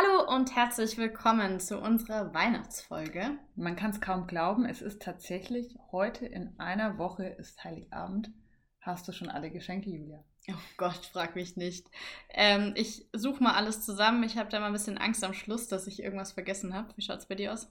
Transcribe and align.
Hallo 0.00 0.34
und 0.34 0.54
herzlich 0.56 0.96
willkommen 0.96 1.60
zu 1.60 1.78
unserer 1.78 2.32
Weihnachtsfolge. 2.32 3.38
Man 3.54 3.76
kann 3.76 3.90
es 3.90 4.00
kaum 4.00 4.26
glauben, 4.26 4.64
es 4.64 4.80
ist 4.80 5.02
tatsächlich 5.02 5.76
heute 5.92 6.24
in 6.24 6.58
einer 6.58 6.96
Woche 6.96 7.26
ist 7.26 7.62
Heiligabend. 7.64 8.30
Hast 8.80 9.06
du 9.08 9.12
schon 9.12 9.28
alle 9.28 9.50
Geschenke, 9.50 9.90
Julia? 9.90 10.24
Oh 10.48 10.54
Gott, 10.78 11.04
frag 11.12 11.34
mich 11.34 11.56
nicht. 11.56 11.86
Ähm, 12.30 12.72
ich 12.76 13.08
suche 13.12 13.42
mal 13.42 13.54
alles 13.54 13.84
zusammen. 13.84 14.22
Ich 14.22 14.38
habe 14.38 14.48
da 14.48 14.60
mal 14.60 14.68
ein 14.68 14.72
bisschen 14.72 14.96
Angst 14.96 15.22
am 15.22 15.34
Schluss, 15.34 15.68
dass 15.68 15.86
ich 15.86 16.02
irgendwas 16.02 16.32
vergessen 16.32 16.72
habe. 16.72 16.96
Wie 16.96 17.02
schaut 17.02 17.18
es 17.18 17.26
bei 17.26 17.34
dir 17.34 17.52
aus? 17.52 17.70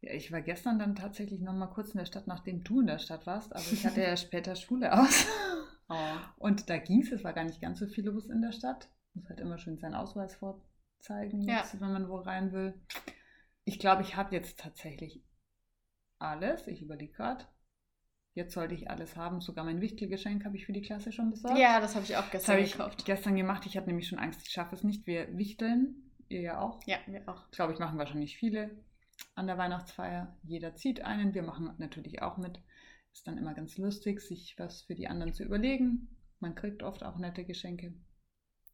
Ja, 0.00 0.12
ich 0.12 0.32
war 0.32 0.40
gestern 0.40 0.78
dann 0.78 0.94
tatsächlich 0.94 1.40
noch 1.40 1.52
mal 1.54 1.66
kurz 1.66 1.90
in 1.90 1.98
der 1.98 2.06
Stadt, 2.06 2.28
nachdem 2.28 2.64
du 2.64 2.80
in 2.80 2.86
der 2.86 2.98
Stadt 2.98 3.26
warst. 3.26 3.52
Aber 3.52 3.64
ich 3.72 3.84
hatte 3.84 4.00
ja 4.00 4.16
später 4.16 4.56
Schule 4.56 4.98
aus. 4.98 5.26
Oh. 5.90 5.96
Und 6.38 6.70
da 6.70 6.78
ging 6.78 7.02
es, 7.02 7.12
es 7.12 7.24
war 7.24 7.34
gar 7.34 7.44
nicht 7.44 7.60
ganz 7.60 7.78
so 7.78 7.86
viel 7.86 8.06
los 8.06 8.30
in 8.30 8.40
der 8.40 8.52
Stadt. 8.52 8.88
Muss 9.12 9.28
halt 9.28 9.40
immer 9.40 9.58
schön 9.58 9.76
seinen 9.76 9.96
Ausweis 9.96 10.34
vor 10.36 10.62
zeigen, 11.00 11.42
jetzt, 11.42 11.74
ja. 11.74 11.80
wenn 11.80 11.92
man 11.92 12.08
wo 12.08 12.16
rein 12.16 12.52
will. 12.52 12.74
Ich 13.64 13.78
glaube, 13.78 14.02
ich 14.02 14.16
habe 14.16 14.34
jetzt 14.34 14.58
tatsächlich 14.58 15.22
alles. 16.18 16.66
Ich 16.66 16.82
überlege 16.82 17.12
gerade. 17.12 17.44
Jetzt 18.34 18.54
sollte 18.54 18.74
ich 18.74 18.88
alles 18.88 19.16
haben. 19.16 19.40
Sogar 19.40 19.64
mein 19.64 19.80
Wichtelgeschenk 19.80 20.44
habe 20.44 20.56
ich 20.56 20.66
für 20.66 20.72
die 20.72 20.82
Klasse 20.82 21.12
schon 21.12 21.30
besorgt. 21.30 21.58
Ja, 21.58 21.80
das 21.80 21.94
habe 21.94 22.04
ich 22.04 22.16
auch 22.16 22.30
gestern 22.30 22.60
das 22.60 22.72
gekauft. 22.72 23.00
Ich 23.00 23.04
gestern 23.04 23.36
gemacht. 23.36 23.66
Ich 23.66 23.76
hatte 23.76 23.88
nämlich 23.88 24.08
schon 24.08 24.18
Angst, 24.18 24.42
ich 24.42 24.50
schaffe 24.52 24.74
es 24.74 24.84
nicht. 24.84 25.06
Wir 25.06 25.36
wichteln. 25.36 26.12
Ihr 26.28 26.42
ja 26.42 26.60
auch. 26.60 26.80
Ja, 26.86 26.98
wir 27.06 27.28
auch. 27.28 27.46
Ich 27.50 27.56
glaube, 27.56 27.72
ich 27.72 27.78
machen 27.78 27.98
wahrscheinlich 27.98 28.36
viele 28.36 28.70
an 29.34 29.46
der 29.46 29.58
Weihnachtsfeier. 29.58 30.36
Jeder 30.44 30.74
zieht 30.74 31.02
einen. 31.02 31.34
Wir 31.34 31.42
machen 31.42 31.74
natürlich 31.78 32.22
auch 32.22 32.36
mit. 32.36 32.60
Ist 33.12 33.26
dann 33.26 33.38
immer 33.38 33.54
ganz 33.54 33.76
lustig, 33.78 34.20
sich 34.20 34.54
was 34.58 34.82
für 34.82 34.94
die 34.94 35.08
anderen 35.08 35.32
zu 35.32 35.42
überlegen. 35.42 36.16
Man 36.38 36.54
kriegt 36.54 36.82
oft 36.82 37.02
auch 37.02 37.18
nette 37.18 37.44
Geschenke. 37.44 37.94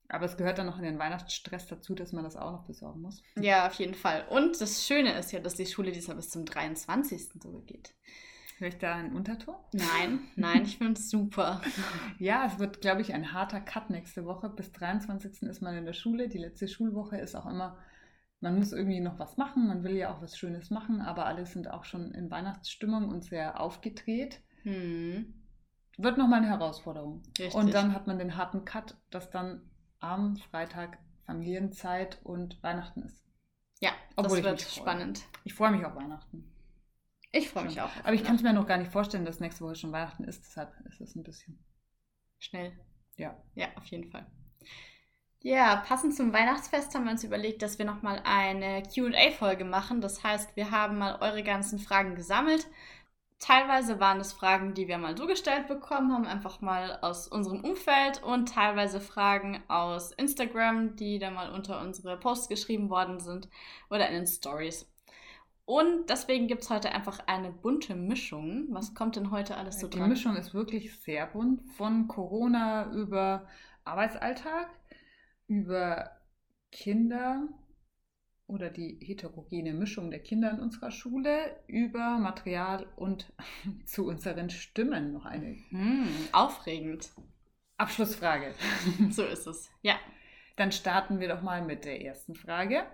Aber 0.09 0.27
es 0.27 0.37
gehört 0.37 0.59
dann 0.59 0.67
noch 0.67 0.79
in 0.79 0.85
den 0.85 0.99
Weihnachtsstress 0.99 1.67
dazu, 1.67 1.95
dass 1.95 2.13
man 2.13 2.25
das 2.25 2.37
auch 2.37 2.53
noch 2.53 2.67
besorgen 2.67 3.01
muss. 3.01 3.23
Ja, 3.37 3.67
auf 3.67 3.75
jeden 3.75 3.95
Fall. 3.95 4.25
Und 4.29 4.61
das 4.61 4.87
Schöne 4.87 5.19
ist 5.19 5.33
ja, 5.33 5.41
dass 5.41 5.55
die 5.55 5.67
Schule 5.67 5.93
diesmal 5.93 6.17
bis 6.17 6.31
zum 6.31 6.45
23. 6.45 7.31
so 7.43 7.63
geht. 7.67 7.95
Höre 8.59 8.69
ich 8.69 8.79
da 8.79 8.95
einen 8.95 9.17
Unterton? 9.17 9.57
Nein, 9.73 10.21
nein, 10.37 10.63
ich 10.63 10.79
finde 10.79 10.93
es 10.93 11.11
super. 11.11 11.61
ja, 12.19 12.47
es 12.47 12.59
wird, 12.59 12.81
glaube 12.81 13.01
ich, 13.01 13.13
ein 13.13 13.33
harter 13.33 13.61
Cut 13.61 13.91
nächste 13.91 14.25
Woche. 14.27 14.49
Bis 14.49 14.71
23. 14.73 15.43
ist 15.43 15.63
man 15.63 15.77
in 15.77 15.87
der 15.87 15.93
Schule. 15.93 16.29
Die 16.29 16.39
letzte 16.39 16.69
Schulwoche 16.69 17.19
ist 17.19 17.35
auch 17.35 17.47
immer, 17.47 17.79
man 18.41 18.57
muss 18.57 18.73
irgendwie 18.73 19.01
noch 19.01 19.19
was 19.19 19.37
machen. 19.39 19.67
Man 19.67 19.83
will 19.83 19.97
ja 19.97 20.15
auch 20.15 20.23
was 20.23 20.39
Schönes 20.39 20.71
machen, 20.71 21.01
aber 21.01 21.27
alle 21.27 21.47
sind 21.47 21.69
auch 21.69 21.85
schon 21.85 22.13
in 22.13 22.31
Weihnachtsstimmung 22.31 23.09
und 23.09 23.25
sehr 23.25 23.59
aufgedreht. 23.61 24.41
Hm. 24.63 25.35
Wird 25.97 26.19
nochmal 26.19 26.41
eine 26.41 26.49
Herausforderung. 26.49 27.23
Richtig. 27.39 27.55
Und 27.55 27.73
dann 27.75 27.95
hat 27.95 28.07
man 28.07 28.19
den 28.19 28.37
harten 28.37 28.65
Cut, 28.65 28.97
dass 29.11 29.31
dann 29.31 29.63
am 30.05 30.37
Freitag 30.37 30.99
Familienzeit 31.27 32.19
und 32.25 32.63
Weihnachten 32.63 33.03
ist. 33.03 33.25
Ja, 33.81 33.91
Obwohl 34.17 34.43
das 34.43 34.51
wird 34.51 34.61
spannend. 34.61 35.25
Ich 35.45 35.55
freue 35.55 35.71
mich 35.71 35.85
auf 35.85 35.97
Weihnachten. 35.97 36.51
Ich 37.33 37.49
freue 37.49 37.65
mich 37.65 37.81
auch. 37.81 37.91
Aber 38.05 38.13
ich 38.13 38.23
kann 38.23 38.37
es 38.37 38.43
mir 38.43 38.53
noch 38.53 38.67
gar 38.67 38.79
nicht 38.79 38.93
vorstellen, 38.93 39.25
dass 39.25 39.41
nächste 39.41 39.65
Woche 39.65 39.75
schon 39.75 39.93
Weihnachten 39.93 40.25
ist. 40.25 40.45
Deshalb 40.45 40.73
ist 40.87 41.01
es 41.01 41.17
ein 41.17 41.25
bisschen 41.25 41.59
schnell. 42.39 42.73
Ja. 43.17 43.37
Ja, 43.55 43.69
auf 43.77 43.87
jeden 43.87 44.11
Fall. 44.11 44.27
Ja, 45.41 45.77
passend 45.87 46.15
zum 46.15 46.33
Weihnachtsfest 46.33 46.95
haben 46.95 47.05
wir 47.05 47.13
uns 47.13 47.25
überlegt, 47.25 47.63
dass 47.63 47.79
wir 47.79 47.85
nochmal 47.85 48.23
eine 48.25 48.83
QA-Folge 48.83 49.65
machen. 49.65 50.01
Das 50.01 50.23
heißt, 50.23 50.57
wir 50.57 50.71
haben 50.71 50.99
mal 50.99 51.17
eure 51.21 51.43
ganzen 51.43 51.79
Fragen 51.79 52.15
gesammelt 52.15 52.67
Teilweise 53.45 54.01
waren 54.01 54.21
es 54.21 54.33
Fragen, 54.33 54.73
die 54.73 54.89
wir 54.89 54.97
mal 54.97 55.19
so 55.19 55.27
gestellt 55.27 55.69
bekommen 55.69 56.11
haben, 56.15 56.25
einfach 56.25 56.63
mal 56.63 56.99
aus 57.03 57.29
unserem 57.29 57.61
Umfeld 57.61 58.23
und 58.23 58.49
teilweise 58.49 59.03
Fragen 59.03 59.63
aus 59.69 60.13
Instagram, 60.13 60.97
die 60.97 61.19
dann 61.19 61.35
mal 61.35 61.53
unter 61.53 61.83
unsere 61.83 62.19
Posts 62.19 62.49
geschrieben 62.49 62.89
worden 62.89 63.21
sind 63.21 63.51
oder 63.91 64.09
in 64.09 64.15
den 64.15 64.27
Stories. 64.27 64.91
Und 65.67 66.09
deswegen 66.09 66.49
gibt 66.49 66.63
es 66.63 66.71
heute 66.71 66.93
einfach 66.93 67.19
eine 67.27 67.51
bunte 67.51 67.95
Mischung. 67.95 68.69
Was 68.71 68.95
kommt 68.95 69.17
denn 69.17 69.31
heute 69.31 69.59
alles 69.59 69.79
so 69.79 69.89
die 69.89 69.99
dran? 69.99 70.09
Die 70.09 70.15
Mischung 70.15 70.37
ist 70.37 70.55
wirklich 70.55 70.99
sehr 71.01 71.27
bunt. 71.27 71.61
Von 71.77 72.09
Corona 72.09 72.91
über 72.95 73.47
Arbeitsalltag, 73.85 74.71
über 75.49 76.13
Kinder, 76.73 77.47
oder 78.55 78.71
die 78.71 78.99
heterogene 79.03 79.75
Mischung 79.75 80.11
der 80.11 80.21
Kinder 80.21 80.51
in 80.51 80.61
unserer 80.61 80.91
Schule 80.91 81.57
über 81.67 82.19
Material 82.19 82.87
und 82.97 83.33
zu 83.85 84.07
unseren 84.07 84.49
Stimmen 84.49 85.13
noch 85.13 85.27
eine. 85.27 85.57
Hm, 85.71 86.09
aufregend. 86.33 87.11
Abschlussfrage. 87.77 88.55
so 89.11 89.25
ist 89.25 89.47
es. 89.47 89.71
Ja. 89.83 89.97
Dann 90.57 90.71
starten 90.71 91.19
wir 91.19 91.29
doch 91.29 91.43
mal 91.43 91.63
mit 91.63 91.85
der 91.85 92.03
ersten 92.03 92.37
Frage. 92.37 92.87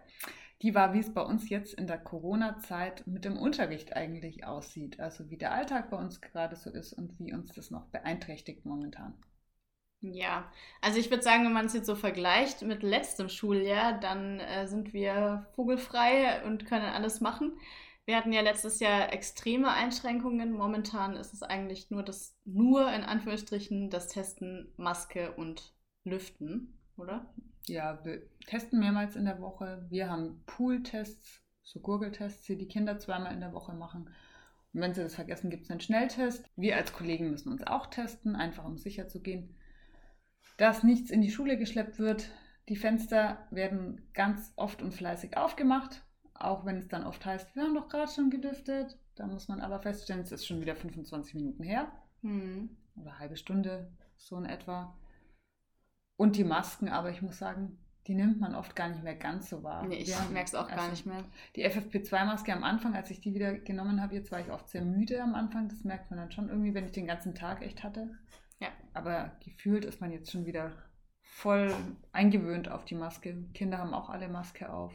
Die 0.62 0.74
war, 0.74 0.94
wie 0.94 1.00
es 1.00 1.12
bei 1.12 1.22
uns 1.22 1.48
jetzt 1.50 1.74
in 1.74 1.86
der 1.86 1.98
Corona-Zeit 1.98 3.06
mit 3.06 3.24
dem 3.24 3.36
Unterricht 3.36 3.94
eigentlich 3.94 4.44
aussieht. 4.44 4.98
Also 4.98 5.30
wie 5.30 5.36
der 5.36 5.52
Alltag 5.52 5.90
bei 5.90 5.96
uns 5.98 6.22
gerade 6.22 6.56
so 6.56 6.70
ist 6.70 6.94
und 6.94 7.18
wie 7.18 7.34
uns 7.34 7.52
das 7.52 7.70
noch 7.70 7.86
beeinträchtigt 7.86 8.64
momentan. 8.64 9.14
Ja, 10.02 10.50
also 10.80 10.98
ich 10.98 11.10
würde 11.10 11.22
sagen, 11.22 11.44
wenn 11.44 11.52
man 11.52 11.66
es 11.66 11.74
jetzt 11.74 11.86
so 11.86 11.94
vergleicht 11.94 12.62
mit 12.62 12.82
letztem 12.82 13.28
Schuljahr, 13.28 14.00
dann 14.00 14.40
äh, 14.40 14.66
sind 14.66 14.94
wir 14.94 15.46
vogelfrei 15.52 16.42
und 16.44 16.64
können 16.64 16.86
alles 16.86 17.20
machen. 17.20 17.52
Wir 18.06 18.16
hatten 18.16 18.32
ja 18.32 18.40
letztes 18.40 18.80
Jahr 18.80 19.12
extreme 19.12 19.70
Einschränkungen. 19.70 20.52
Momentan 20.52 21.16
ist 21.16 21.34
es 21.34 21.42
eigentlich 21.42 21.90
nur 21.90 22.02
das, 22.02 22.34
nur 22.46 22.90
in 22.90 23.02
Anführungsstrichen, 23.02 23.90
das 23.90 24.08
Testen, 24.08 24.72
Maske 24.78 25.32
und 25.32 25.74
Lüften, 26.04 26.78
oder? 26.96 27.32
Ja, 27.66 28.02
wir 28.02 28.22
testen 28.46 28.80
mehrmals 28.80 29.16
in 29.16 29.26
der 29.26 29.40
Woche. 29.42 29.84
Wir 29.90 30.08
haben 30.08 30.42
Pooltests, 30.46 31.42
so 31.62 31.78
Gurgeltests, 31.78 32.46
die 32.46 32.56
die 32.56 32.68
Kinder 32.68 32.98
zweimal 32.98 33.34
in 33.34 33.40
der 33.40 33.52
Woche 33.52 33.74
machen. 33.74 34.08
Und 34.72 34.80
wenn 34.80 34.94
sie 34.94 35.02
das 35.02 35.14
vergessen, 35.14 35.50
gibt 35.50 35.64
es 35.64 35.70
einen 35.70 35.80
Schnelltest. 35.80 36.46
Wir 36.56 36.76
als 36.76 36.94
Kollegen 36.94 37.30
müssen 37.30 37.52
uns 37.52 37.66
auch 37.66 37.86
testen, 37.88 38.34
einfach 38.34 38.64
um 38.64 38.78
sicher 38.78 39.06
zu 39.06 39.20
gehen 39.20 39.54
dass 40.60 40.82
nichts 40.82 41.10
in 41.10 41.22
die 41.22 41.30
Schule 41.30 41.56
geschleppt 41.56 41.98
wird. 41.98 42.30
Die 42.68 42.76
Fenster 42.76 43.38
werden 43.50 44.02
ganz 44.12 44.52
oft 44.56 44.82
und 44.82 44.92
fleißig 44.92 45.38
aufgemacht, 45.38 46.02
auch 46.34 46.66
wenn 46.66 46.76
es 46.76 46.88
dann 46.88 47.04
oft 47.04 47.24
heißt, 47.24 47.56
wir 47.56 47.62
haben 47.62 47.74
doch 47.74 47.88
gerade 47.88 48.12
schon 48.12 48.28
gedüftet. 48.28 48.98
Da 49.14 49.26
muss 49.26 49.48
man 49.48 49.60
aber 49.60 49.80
feststellen, 49.80 50.20
es 50.20 50.32
ist 50.32 50.46
schon 50.46 50.60
wieder 50.60 50.76
25 50.76 51.34
Minuten 51.34 51.62
her 51.62 51.90
mhm. 52.20 52.76
oder 52.96 53.10
eine 53.10 53.18
halbe 53.18 53.36
Stunde, 53.36 53.90
so 54.18 54.36
in 54.36 54.44
etwa. 54.44 54.94
Und 56.16 56.36
die 56.36 56.44
Masken, 56.44 56.90
aber 56.90 57.10
ich 57.10 57.22
muss 57.22 57.38
sagen, 57.38 57.78
die 58.06 58.14
nimmt 58.14 58.38
man 58.38 58.54
oft 58.54 58.76
gar 58.76 58.90
nicht 58.90 59.02
mehr 59.02 59.14
ganz 59.14 59.48
so 59.48 59.62
wahr. 59.62 59.86
Nee, 59.86 59.96
ich 59.96 60.14
merke 60.30 60.48
es 60.48 60.54
auch 60.54 60.64
also 60.64 60.76
gar 60.76 60.90
nicht 60.90 61.06
mehr. 61.06 61.24
Die 61.56 61.66
FFP2-Maske 61.66 62.52
am 62.52 62.64
Anfang, 62.64 62.94
als 62.94 63.10
ich 63.10 63.22
die 63.22 63.32
wieder 63.34 63.54
genommen 63.54 64.02
habe, 64.02 64.14
jetzt 64.14 64.30
war 64.30 64.40
ich 64.40 64.50
oft 64.50 64.68
sehr 64.68 64.84
müde 64.84 65.22
am 65.22 65.34
Anfang. 65.34 65.68
Das 65.68 65.84
merkt 65.84 66.10
man 66.10 66.18
dann 66.18 66.32
schon 66.32 66.50
irgendwie, 66.50 66.74
wenn 66.74 66.84
ich 66.84 66.92
den 66.92 67.06
ganzen 67.06 67.34
Tag 67.34 67.62
echt 67.62 67.82
hatte. 67.82 68.10
Aber 68.92 69.32
gefühlt 69.44 69.84
ist 69.84 70.00
man 70.00 70.12
jetzt 70.12 70.30
schon 70.30 70.46
wieder 70.46 70.72
voll 71.22 71.74
eingewöhnt 72.12 72.68
auf 72.68 72.84
die 72.84 72.94
Maske. 72.94 73.44
Kinder 73.54 73.78
haben 73.78 73.94
auch 73.94 74.10
alle 74.10 74.28
Maske 74.28 74.72
auf. 74.72 74.92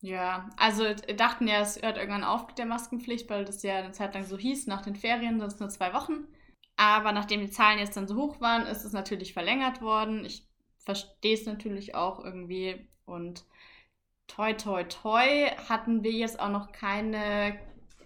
Ja, 0.00 0.48
also 0.56 0.84
dachten 1.16 1.48
ja, 1.48 1.60
es 1.60 1.82
hört 1.82 1.96
irgendwann 1.98 2.22
auf 2.22 2.46
mit 2.46 2.58
der 2.58 2.66
Maskenpflicht, 2.66 3.28
weil 3.28 3.44
das 3.44 3.62
ja 3.64 3.78
eine 3.78 3.92
Zeit 3.92 4.14
lang 4.14 4.24
so 4.24 4.38
hieß, 4.38 4.68
nach 4.68 4.82
den 4.82 4.94
Ferien 4.94 5.40
sind 5.40 5.52
es 5.52 5.58
nur 5.58 5.68
zwei 5.70 5.92
Wochen. 5.92 6.28
Aber 6.76 7.10
nachdem 7.10 7.40
die 7.40 7.50
Zahlen 7.50 7.80
jetzt 7.80 7.96
dann 7.96 8.06
so 8.06 8.14
hoch 8.14 8.40
waren, 8.40 8.66
ist 8.66 8.84
es 8.84 8.92
natürlich 8.92 9.32
verlängert 9.32 9.82
worden. 9.82 10.24
Ich 10.24 10.48
verstehe 10.78 11.34
es 11.34 11.44
natürlich 11.46 11.96
auch 11.96 12.24
irgendwie. 12.24 12.88
Und 13.04 13.44
toi, 14.28 14.52
toi, 14.52 14.84
toi 14.84 15.26
hatten 15.68 16.04
wir 16.04 16.12
jetzt 16.12 16.38
auch 16.38 16.50
noch 16.50 16.70
keine 16.70 17.58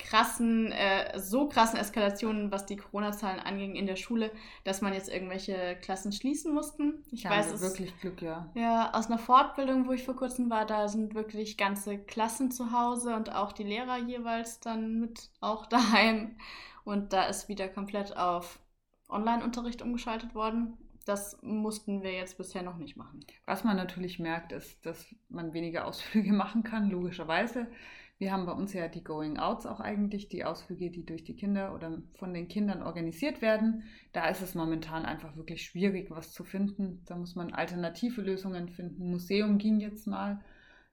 krassen, 0.03 0.73
äh, 0.73 1.19
so 1.19 1.49
krassen 1.49 1.79
Eskalationen, 1.79 2.51
was 2.51 2.67
die 2.67 2.77
Corona-Zahlen 2.77 3.41
anging 3.41 3.77
in 3.77 3.87
der 3.87 3.97
Schule, 3.97 4.31
dass 4.65 4.83
man 4.83 4.93
jetzt 4.93 5.09
irgendwelche 5.09 5.77
Klassen 5.81 6.13
schließen 6.13 6.53
mussten. 6.53 7.05
Ich 7.11 7.23
ja, 7.23 7.31
weiß 7.31 7.53
es 7.53 7.61
wirklich 7.61 7.99
Glück, 8.01 8.21
ja. 8.21 8.51
Ja, 8.55 8.93
aus 8.95 9.07
einer 9.07 9.19
Fortbildung, 9.19 9.87
wo 9.87 9.93
ich 9.93 10.05
vor 10.05 10.17
kurzem 10.17 10.51
war, 10.51 10.67
da 10.67 10.89
sind 10.89 11.15
wirklich 11.15 11.57
ganze 11.57 11.99
Klassen 11.99 12.51
zu 12.51 12.73
Hause 12.73 13.15
und 13.17 13.35
auch 13.35 13.53
die 13.53 13.65
Lehrer 13.65 13.99
jeweils 13.99 14.61
dann 14.61 15.01
mit 15.01 15.31
auch 15.41 15.67
daheim. 15.73 16.37
Und 16.85 17.13
da 17.13 17.25
ist 17.25 17.49
wieder 17.49 17.69
komplett 17.69 18.17
auf 18.17 18.59
Online-Unterricht 19.09 19.83
umgeschaltet 19.83 20.35
worden. 20.35 20.77
Das 21.05 21.39
mussten 21.43 22.03
wir 22.03 22.13
jetzt 22.13 22.39
bisher 22.39 22.63
noch 22.63 22.77
nicht 22.77 22.97
machen. 22.97 23.21
Was 23.45 23.65
man 23.65 23.77
natürlich 23.77 24.19
merkt, 24.19 24.53
ist, 24.53 24.85
dass 24.87 25.15
man 25.29 25.53
weniger 25.53 25.87
Ausflüge 25.87 26.33
machen 26.35 26.65
kann, 26.65 26.91
logischerweise. 26.91 27.69
Wir 28.19 28.33
haben 28.33 28.47
bei 28.47 28.53
uns 28.53 28.73
ja 28.73 28.87
die 28.87 29.03
Going 29.03 29.39
Outs 29.39 29.67
auch 29.67 29.81
eigentlich, 29.81 30.29
die 30.29 30.45
Ausflüge, 30.45 30.91
die 30.91 31.05
durch 31.05 31.25
die 31.25 31.35
Kinder 31.35 31.75
oder 31.75 32.03
von 32.15 32.33
den 32.33 32.47
Kindern 32.47 32.83
organisiert 32.83 33.43
werden. 33.43 33.83
Da 34.13 34.29
ist 34.29 34.43
es 34.43 34.55
momentan 34.55 35.05
einfach 35.05 35.37
wirklich 35.37 35.65
schwierig, 35.65 36.11
was 36.11 36.33
zu 36.33 36.45
finden. 36.45 37.03
Da 37.07 37.17
muss 37.17 37.35
man 37.35 37.53
alternative 37.53 38.23
Lösungen 38.23 38.69
finden. 38.69 39.11
Museum 39.11 39.59
ging 39.59 39.81
jetzt 39.81 40.07
mal. 40.07 40.41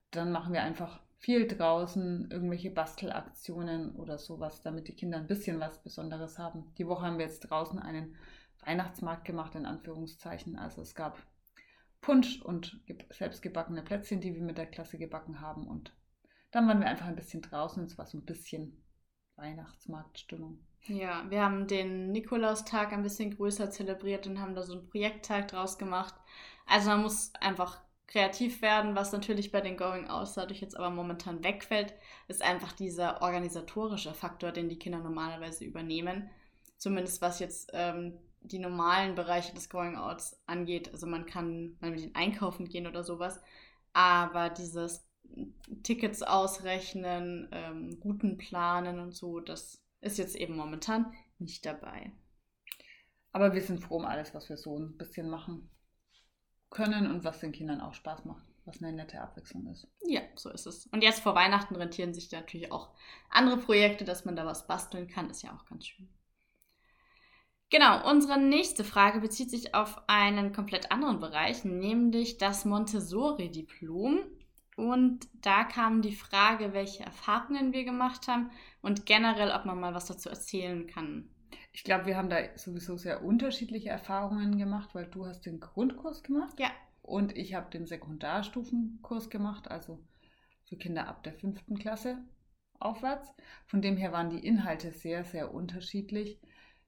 Dann 0.10 0.32
machen 0.32 0.54
wir 0.54 0.64
einfach 0.64 1.02
viel 1.20 1.48
draußen, 1.48 2.32
irgendwelche 2.32 2.72
Bastelaktionen 2.72 3.96
oder 3.96 4.18
sowas, 4.18 4.62
damit 4.62 4.88
die 4.88 4.96
Kinder 4.96 5.18
ein 5.18 5.28
bisschen 5.28 5.60
was 5.60 5.84
Besonderes 5.84 6.40
haben. 6.40 6.74
Die 6.78 6.88
Woche 6.88 7.06
haben 7.06 7.18
wir 7.18 7.26
jetzt 7.26 7.42
draußen 7.42 7.78
einen 7.78 8.16
Weihnachtsmarkt 8.66 9.26
gemacht, 9.26 9.54
in 9.56 9.66
Anführungszeichen. 9.66 10.58
Also 10.58 10.82
es 10.82 10.96
gab 10.96 11.22
Punsch 12.02 12.42
und 12.42 12.80
selbstgebackene 13.12 13.84
Plätzchen, 13.84 14.22
die 14.22 14.34
wir 14.34 14.42
mit 14.42 14.58
der 14.58 14.66
Klasse 14.66 14.98
gebacken 14.98 15.42
haben. 15.42 15.68
Und 15.68 15.94
dann 16.52 16.68
waren 16.68 16.80
wir 16.80 16.88
einfach 16.88 17.08
ein 17.08 17.16
bisschen 17.16 17.42
draußen. 17.42 17.84
Es 17.84 17.98
war 17.98 18.06
so 18.06 18.18
ein 18.18 18.26
bisschen 18.26 18.84
Weihnachtsmarktstimmung. 19.36 20.60
Ja, 20.84 21.30
wir 21.30 21.42
haben 21.42 21.68
den 21.68 22.12
Nikolaustag 22.12 22.94
ein 22.94 23.04
bisschen 23.04 23.36
größer 23.36 23.70
zelebriert 23.70 24.28
und 24.28 24.40
haben 24.40 24.56
da 24.56 24.64
so 24.64 24.74
einen 24.74 24.90
Projekttag 24.90 25.50
draus 25.50 25.78
gemacht. 25.78 26.16
Also 26.66 26.90
man 26.90 27.02
muss 27.02 27.34
einfach 27.42 27.80
kreativ 28.08 28.62
werden, 28.62 28.96
was 28.96 29.12
natürlich 29.12 29.52
bei 29.52 29.62
den 29.62 29.78
Going 29.78 30.10
Outs 30.10 30.34
dadurch 30.34 30.62
jetzt 30.62 30.76
aber 30.76 30.90
momentan 30.90 31.44
wegfällt, 31.44 31.94
ist 32.28 32.42
einfach 32.42 32.72
dieser 32.74 33.22
organisatorische 33.22 34.14
Faktor, 34.16 34.52
den 34.52 34.68
die 34.68 34.80
Kinder 34.80 35.00
normalerweise 35.00 35.64
übernehmen. 35.64 36.30
Zumindest 36.78 37.22
was 37.22 37.40
jetzt 37.40 37.70
ähm, 37.74 38.18
die 38.42 38.60
normalen 38.60 39.16
Bereiche 39.16 39.54
des 39.54 39.70
Going 39.70 39.96
Outs 39.96 40.42
angeht. 40.48 40.92
Also 40.92 41.06
man 41.06 41.26
kann 41.26 41.78
mal 41.82 41.92
mit 41.92 42.02
den 42.02 42.16
einkaufen 42.16 42.68
gehen 42.68 42.88
oder 42.88 43.04
sowas. 43.04 43.40
Aber 43.94 44.50
dieses 44.50 45.09
Tickets 45.84 46.22
ausrechnen, 46.22 47.48
ähm, 47.52 48.00
Routen 48.04 48.38
planen 48.38 49.00
und 49.00 49.14
so, 49.14 49.40
das 49.40 49.82
ist 50.02 50.18
jetzt 50.18 50.36
eben 50.36 50.56
momentan 50.56 51.14
nicht 51.38 51.66
dabei. 51.66 52.12
Aber 53.32 53.54
wir 53.54 53.62
sind 53.62 53.80
froh 53.80 53.98
um 53.98 54.06
alles, 54.06 54.34
was 54.34 54.50
wir 54.50 54.58
so 54.58 54.78
ein 54.78 54.98
bisschen 54.98 55.30
machen 55.30 55.70
können 56.70 57.10
und 57.10 57.24
was 57.24 57.40
den 57.40 57.52
Kindern 57.52 57.82
auch 57.82 57.94
Spaß 57.94 58.26
macht, 58.26 58.44
was 58.66 58.82
eine 58.82 58.94
nette 58.94 59.22
Abwechslung 59.22 59.68
ist. 59.68 59.88
Ja, 60.06 60.22
so 60.36 60.50
ist 60.50 60.66
es. 60.66 60.88
Und 60.88 61.04
jetzt 61.04 61.22
vor 61.22 61.36
Weihnachten 61.36 61.76
rentieren 61.76 62.14
sich 62.14 62.32
natürlich 62.32 62.72
auch 62.72 62.90
andere 63.30 63.58
Projekte, 63.58 64.06
dass 64.06 64.26
man 64.26 64.36
da 64.36 64.46
was 64.46 64.68
basteln 64.68 65.08
kann, 65.08 65.30
ist 65.30 65.44
ja 65.44 65.56
auch 65.56 65.66
ganz 65.66 65.88
schön. 65.88 66.10
Genau, 67.72 68.10
unsere 68.10 68.40
nächste 68.40 68.84
Frage 68.84 69.20
bezieht 69.20 69.52
sich 69.52 69.76
auf 69.76 70.02
einen 70.08 70.54
komplett 70.54 70.92
anderen 70.92 71.20
Bereich, 71.20 71.64
nämlich 71.66 72.40
das 72.40 72.66
Montessori-Diplom. 72.66 74.22
Und 74.80 75.28
da 75.34 75.66
kam 75.66 76.02
die 76.02 76.16
Frage, 76.16 76.72
welche 76.72 77.04
Erfahrungen 77.04 77.74
wir 77.74 77.84
gemacht 77.84 78.30
haben 78.30 78.50
und 78.82 79.06
generell, 79.06 79.52
ob 79.52 79.66
man 79.66 79.78
mal 79.78 79.94
was 79.94 80.06
dazu 80.06 80.30
erzählen 80.30 80.88
kann. 80.88 81.28
Ich 81.74 81.84
glaube, 81.84 82.06
wir 82.06 82.16
haben 82.16 82.30
da 82.30 82.38
sowieso 82.56 82.96
sehr 82.96 83.26
unterschiedliche 83.26 83.90
Erfahrungen 83.90 84.58
gemacht, 84.58 84.96
weil 84.96 85.08
du 85.08 85.26
hast 85.26 85.46
den 85.46 85.60
Grundkurs 85.60 86.24
gemacht. 86.24 86.58
Ja. 86.62 86.70
Und 87.02 87.36
ich 87.36 87.56
habe 87.56 87.70
den 87.72 87.88
Sekundarstufenkurs 87.88 89.30
gemacht, 89.30 89.70
also 89.70 90.00
für 90.64 90.78
Kinder 90.78 91.10
ab 91.10 91.24
der 91.24 91.34
fünften 91.34 91.78
Klasse 91.78 92.18
aufwärts. 92.80 93.34
Von 93.66 93.82
dem 93.82 93.98
her 93.98 94.14
waren 94.14 94.30
die 94.30 94.48
Inhalte 94.48 94.92
sehr, 94.92 95.26
sehr 95.26 95.54
unterschiedlich. 95.54 96.40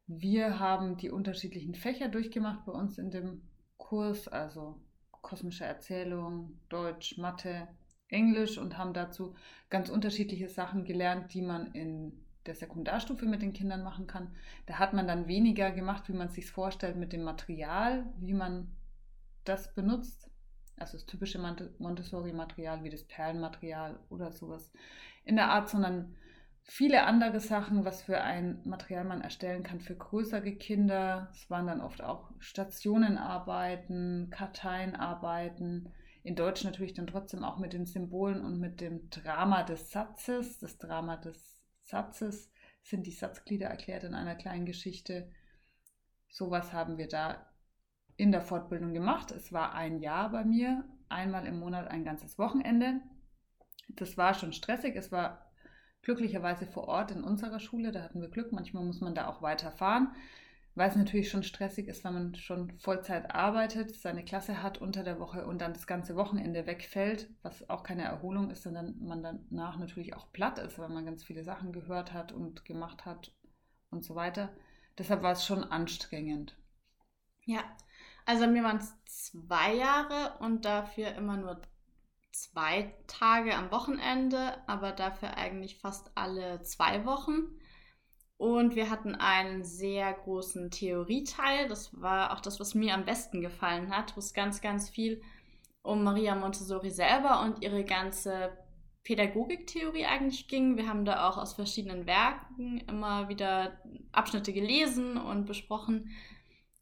Wir 0.08 0.60
haben 0.60 0.96
die 0.96 1.10
unterschiedlichen 1.10 1.76
Fächer 1.76 2.08
durchgemacht 2.08 2.64
bei 2.66 2.72
uns 2.72 2.98
in 2.98 3.12
dem 3.12 3.42
Kurs, 3.76 4.30
also 4.30 4.80
kosmische 5.22 5.66
Erzählung, 5.66 6.58
Deutsch, 6.70 7.18
Mathe, 7.18 7.68
Englisch 8.12 8.58
und 8.58 8.78
haben 8.78 8.94
dazu 8.94 9.36
ganz 9.70 9.90
unterschiedliche 9.90 10.50
Sachen 10.50 10.84
gelernt, 10.84 11.34
die 11.34 11.42
man 11.42 11.72
in 11.72 12.14
der 12.46 12.56
Sekundarstufe 12.56 13.26
mit 13.26 13.42
den 13.42 13.54
Kindern 13.54 13.84
machen 13.84 14.08
kann. 14.08 14.36
Da 14.66 14.80
hat 14.80 14.94
man 14.94 15.08
dann 15.08 15.28
weniger 15.28 15.72
gemacht, 15.72 16.10
wie 16.10 16.14
man 16.14 16.28
es 16.28 16.36
sich 16.36 16.50
vorstellt 16.50 16.98
mit 16.98 17.14
dem 17.14 17.24
Material, 17.24 18.06
wie 18.20 18.34
man 18.34 18.70
das 19.44 19.74
benutzt. 19.74 20.30
Also 20.78 20.98
das 20.98 21.06
typische 21.06 21.40
Montessori-Material 21.78 22.84
wie 22.84 22.90
das 22.90 23.04
Perlenmaterial 23.04 24.00
oder 24.10 24.32
sowas 24.32 24.72
in 25.24 25.36
der 25.36 25.50
Art, 25.52 25.70
sondern 25.70 26.16
viele 26.64 27.04
andere 27.04 27.40
Sachen, 27.40 27.86
was 27.86 28.02
für 28.02 28.22
ein 28.22 28.62
Material 28.66 29.04
man 29.04 29.22
erstellen 29.22 29.62
kann 29.62 29.80
für 29.80 29.96
größere 29.96 30.54
Kinder. 30.54 31.30
Es 31.34 31.50
waren 31.52 31.68
dann 31.68 31.82
oft 31.82 32.02
auch 32.04 32.32
Stationenarbeiten, 32.40 34.30
Karteienarbeiten, 34.32 35.90
in 36.24 36.36
Deutsch 36.36 36.64
natürlich 36.64 36.94
dann 36.94 37.08
trotzdem 37.08 37.44
auch 37.44 37.58
mit 37.58 37.74
den 37.74 37.86
Symbolen 37.86 38.44
und 38.44 38.60
mit 38.60 38.80
dem 38.80 39.10
Drama 39.10 39.64
des 39.64 39.92
Satzes. 39.92 40.60
Das 40.60 40.78
Drama 40.78 41.18
des 41.18 41.62
Satzes 41.84 42.52
sind 42.84 43.08
die 43.08 43.12
Satzglieder 43.12 43.68
erklärt 43.68 44.04
in 44.04 44.14
einer 44.14 44.36
kleinen 44.36 44.66
Geschichte. 44.66 45.32
Sowas 46.30 46.74
haben 46.74 46.98
wir 46.98 47.08
da 47.08 47.48
in 48.18 48.32
der 48.32 48.42
Fortbildung 48.42 48.94
gemacht. 48.94 49.32
Es 49.32 49.52
war 49.52 49.74
ein 49.74 50.00
Jahr 50.00 50.30
bei 50.32 50.46
mir, 50.46 50.86
einmal 51.10 51.46
im 51.48 51.60
Monat 51.60 51.88
ein 51.88 52.04
ganzes 52.04 52.38
Wochenende. 52.38 53.02
Das 53.90 54.16
war 54.16 54.34
schon 54.34 54.54
stressig. 54.54 54.96
Es 54.96 55.12
war 55.12 55.52
glücklicherweise 56.04 56.68
vor 56.68 56.88
Ort 56.88 57.12
in 57.12 57.24
unserer 57.24 57.60
Schule. 57.60 57.92
Da 57.92 58.04
hatten 58.04 58.22
wir 58.22 58.30
Glück. 58.30 58.52
Manchmal 58.52 58.86
muss 58.86 59.02
man 59.02 59.16
da 59.16 59.28
auch 59.28 59.42
weiterfahren 59.42 60.14
weil 60.76 60.90
es 60.90 60.96
natürlich 60.96 61.30
schon 61.30 61.44
stressig 61.44 61.88
ist, 61.88 62.04
wenn 62.04 62.14
man 62.14 62.36
schon 62.36 62.78
Vollzeit 62.80 63.34
arbeitet, 63.36 63.96
seine 63.96 64.24
Klasse 64.24 64.64
hat 64.64 64.80
unter 64.80 65.04
der 65.04 65.20
Woche 65.20 65.46
und 65.46 65.60
dann 65.60 65.74
das 65.74 65.88
ganze 65.88 66.16
Wochenende 66.16 66.66
wegfällt, 66.66 67.30
was 67.42 67.70
auch 67.70 67.84
keine 67.84 68.04
Erholung 68.04 68.50
ist, 68.52 68.64
sondern 68.64 68.96
man 69.00 69.22
danach 69.22 69.78
natürlich 69.78 70.16
auch 70.16 70.32
platt 70.32 70.60
ist, 70.60 70.80
weil 70.80 70.90
man 70.90 71.06
ganz 71.06 71.24
viele 71.24 71.44
Sachen 71.44 71.74
gehört 71.74 72.14
hat 72.14 72.32
und 72.32 72.64
gemacht 72.66 73.06
hat 73.06 73.34
und 73.90 74.04
so 74.04 74.16
weiter. 74.16 74.54
Deshalb 74.98 75.24
war 75.24 75.34
es 75.34 75.46
schon 75.46 75.64
anstrengend. 75.64 76.58
Ja, 77.44 77.64
also 78.26 78.48
mir 78.48 78.64
waren 78.64 78.78
es 78.78 78.94
zwei 79.06 79.74
Jahre 79.76 80.38
und 80.40 80.64
dafür 80.64 81.16
immer 81.16 81.38
nur 81.38 81.62
zwei 82.32 82.94
Tage 83.08 83.56
am 83.56 83.72
Wochenende, 83.72 84.58
aber 84.68 84.92
dafür 84.92 85.38
eigentlich 85.38 85.80
fast 85.80 86.12
alle 86.16 86.62
zwei 86.62 87.06
Wochen. 87.06 87.60
Und 88.42 88.76
wir 88.76 88.90
hatten 88.90 89.14
einen 89.14 89.64
sehr 89.64 90.12
großen 90.14 90.72
Theorieteil. 90.72 91.68
Das 91.68 92.02
war 92.02 92.34
auch 92.34 92.40
das, 92.40 92.60
was 92.60 92.74
mir 92.74 92.96
am 92.96 93.06
besten 93.06 93.40
gefallen 93.40 93.96
hat, 93.96 94.18
wo 94.18 94.20
es 94.20 94.34
ganz, 94.34 94.62
ganz 94.62 94.90
viel 94.90 95.22
um 95.84 96.04
Maria 96.04 96.34
Montessori 96.34 96.90
selber 96.90 97.42
und 97.42 97.62
ihre 97.62 97.84
ganze 97.84 98.58
Pädagogiktheorie 99.04 100.08
eigentlich 100.08 100.48
ging. 100.48 100.76
Wir 100.76 100.90
haben 100.90 101.06
da 101.06 101.30
auch 101.30 101.38
aus 101.38 101.54
verschiedenen 101.54 102.08
Werken 102.08 102.80
immer 102.88 103.30
wieder 103.30 103.80
Abschnitte 104.12 104.54
gelesen 104.54 105.18
und 105.18 105.46
besprochen. 105.46 106.10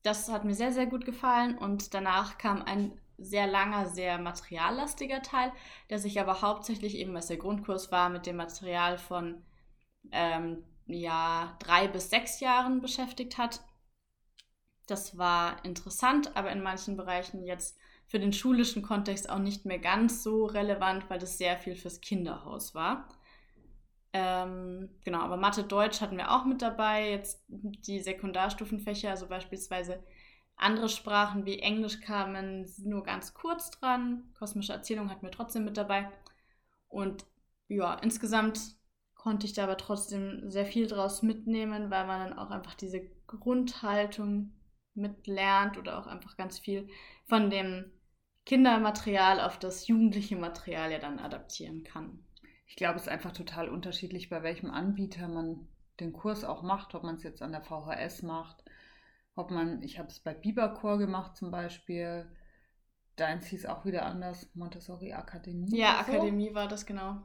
Das 0.01 0.31
hat 0.31 0.45
mir 0.45 0.55
sehr, 0.55 0.71
sehr 0.71 0.85
gut 0.85 1.03
gefallen. 1.03 1.57
Und 1.57 1.93
danach 1.93 2.37
kam 2.37 2.61
ein 2.61 2.93
sehr 3.17 3.47
langer, 3.47 3.87
sehr 3.87 4.17
materiallastiger 4.17 5.21
Teil, 5.21 5.51
der 5.89 5.99
sich 5.99 6.21
aber 6.21 6.41
hauptsächlich 6.41 6.95
eben, 6.95 7.13
was 7.13 7.27
der 7.27 7.35
Grundkurs 7.35 7.91
war, 7.91 8.07
mit 8.07 8.27
dem 8.27 8.37
Material 8.37 8.97
von 8.97 9.43
ähm, 10.13 10.63
ja, 10.89 11.55
drei 11.59 11.87
bis 11.87 12.09
sechs 12.09 12.39
Jahren 12.39 12.81
beschäftigt 12.81 13.37
hat. 13.37 13.61
Das 14.87 15.17
war 15.17 15.63
interessant, 15.63 16.35
aber 16.35 16.51
in 16.51 16.63
manchen 16.63 16.97
Bereichen 16.97 17.43
jetzt 17.43 17.77
für 18.07 18.19
den 18.19 18.33
schulischen 18.33 18.81
Kontext 18.81 19.29
auch 19.29 19.37
nicht 19.37 19.65
mehr 19.65 19.77
ganz 19.77 20.23
so 20.23 20.45
relevant, 20.45 21.09
weil 21.09 21.19
das 21.19 21.37
sehr 21.37 21.57
viel 21.57 21.75
fürs 21.75 22.01
Kinderhaus 22.01 22.73
war. 22.73 23.07
Ähm, 24.13 24.89
genau, 25.05 25.19
aber 25.19 25.37
Mathe, 25.37 25.63
Deutsch 25.63 26.01
hatten 26.01 26.17
wir 26.17 26.31
auch 26.31 26.45
mit 26.45 26.63
dabei. 26.63 27.11
Jetzt 27.11 27.45
die 27.47 27.99
Sekundarstufenfächer, 27.99 29.11
also 29.11 29.27
beispielsweise 29.27 30.03
andere 30.55 30.89
Sprachen 30.89 31.45
wie 31.45 31.59
Englisch 31.59 32.01
kamen 32.01 32.67
nur 32.79 33.03
ganz 33.03 33.35
kurz 33.35 33.69
dran. 33.69 34.23
Kosmische 34.37 34.73
Erzählung 34.73 35.11
hatten 35.11 35.25
wir 35.25 35.31
trotzdem 35.31 35.63
mit 35.63 35.77
dabei. 35.77 36.09
Und 36.87 37.25
ja, 37.67 37.93
insgesamt 37.93 38.78
konnte 39.19 39.45
ich 39.45 39.53
da 39.53 39.65
aber 39.65 39.75
trotzdem 39.75 40.49
sehr 40.49 40.65
viel 40.65 40.87
draus 40.87 41.23
mitnehmen, 41.23 41.91
weil 41.91 42.07
man 42.07 42.29
dann 42.29 42.39
auch 42.39 42.51
einfach 42.51 42.73
diese 42.73 43.01
Grundhaltung 43.27 44.53
mitlernt 44.93 45.77
oder 45.77 45.99
auch 45.99 46.07
einfach 46.07 46.37
ganz 46.37 46.57
viel 46.57 46.87
von 47.27 47.49
dem 47.49 47.91
Kindermaterial 48.45 49.41
auf 49.41 49.59
das 49.59 49.87
jugendliche 49.87 50.37
Material 50.37 50.91
ja 50.91 50.99
dann 50.99 51.19
adaptieren 51.19 51.83
kann. 51.83 52.23
Ich 52.65 52.77
glaube, 52.77 52.95
es 52.95 53.03
ist 53.03 53.09
einfach 53.09 53.33
total 53.33 53.67
unterschiedlich, 53.67 54.29
bei 54.29 54.41
welchem 54.41 54.71
Anbieter 54.71 55.27
man 55.27 55.67
den 55.99 56.13
Kurs 56.13 56.45
auch 56.45 56.63
macht, 56.63 56.95
ob 56.95 57.03
man 57.03 57.15
es 57.15 57.23
jetzt 57.23 57.41
an 57.41 57.51
der 57.51 57.61
VHS 57.61 58.23
macht, 58.23 58.63
ob 59.35 59.51
man, 59.51 59.83
ich 59.83 59.99
habe 59.99 60.07
es 60.07 60.21
bei 60.21 60.33
Biberchor 60.33 60.97
gemacht 60.97 61.35
zum 61.35 61.51
Beispiel, 61.51 62.25
deins 63.17 63.47
hieß 63.47 63.65
auch 63.65 63.83
wieder 63.83 64.05
anders, 64.05 64.49
Montessori 64.53 65.11
Akademie. 65.11 65.77
Ja, 65.77 66.05
so. 66.05 66.13
Akademie 66.13 66.53
war 66.53 66.69
das 66.69 66.85
genau. 66.85 67.21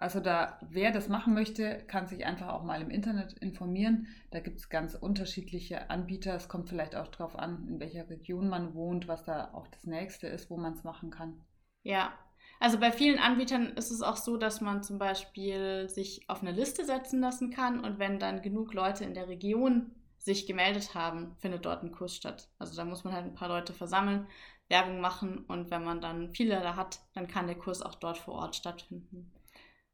Also 0.00 0.20
da, 0.20 0.60
wer 0.62 0.92
das 0.92 1.08
machen 1.08 1.34
möchte, 1.34 1.82
kann 1.88 2.06
sich 2.06 2.24
einfach 2.24 2.48
auch 2.50 2.62
mal 2.62 2.80
im 2.80 2.88
Internet 2.88 3.32
informieren. 3.32 4.06
Da 4.30 4.38
gibt 4.38 4.60
es 4.60 4.68
ganz 4.68 4.94
unterschiedliche 4.94 5.90
Anbieter. 5.90 6.36
Es 6.36 6.48
kommt 6.48 6.68
vielleicht 6.68 6.94
auch 6.94 7.08
darauf 7.08 7.36
an, 7.36 7.66
in 7.66 7.80
welcher 7.80 8.08
Region 8.08 8.48
man 8.48 8.74
wohnt, 8.74 9.08
was 9.08 9.24
da 9.24 9.52
auch 9.52 9.66
das 9.66 9.84
nächste 9.84 10.28
ist, 10.28 10.50
wo 10.50 10.56
man 10.56 10.74
es 10.74 10.84
machen 10.84 11.10
kann. 11.10 11.40
Ja, 11.82 12.12
also 12.60 12.78
bei 12.78 12.92
vielen 12.92 13.18
Anbietern 13.18 13.70
ist 13.70 13.90
es 13.90 14.00
auch 14.00 14.16
so, 14.16 14.36
dass 14.36 14.60
man 14.60 14.84
zum 14.84 14.98
Beispiel 14.98 15.88
sich 15.88 16.28
auf 16.28 16.42
eine 16.42 16.52
Liste 16.52 16.84
setzen 16.84 17.18
lassen 17.18 17.50
kann 17.50 17.80
und 17.80 17.98
wenn 17.98 18.20
dann 18.20 18.40
genug 18.40 18.74
Leute 18.74 19.04
in 19.04 19.14
der 19.14 19.26
Region 19.26 19.90
sich 20.18 20.46
gemeldet 20.46 20.94
haben, 20.94 21.34
findet 21.38 21.64
dort 21.66 21.82
ein 21.82 21.90
Kurs 21.90 22.14
statt. 22.14 22.48
Also 22.60 22.76
da 22.76 22.84
muss 22.84 23.02
man 23.02 23.14
halt 23.14 23.24
ein 23.24 23.34
paar 23.34 23.48
Leute 23.48 23.72
versammeln, 23.72 24.28
Werbung 24.68 25.00
machen 25.00 25.38
und 25.46 25.72
wenn 25.72 25.82
man 25.82 26.00
dann 26.00 26.30
viele 26.30 26.60
da 26.60 26.76
hat, 26.76 27.00
dann 27.14 27.26
kann 27.26 27.48
der 27.48 27.58
Kurs 27.58 27.82
auch 27.82 27.96
dort 27.96 28.18
vor 28.18 28.34
Ort 28.34 28.54
stattfinden. 28.54 29.32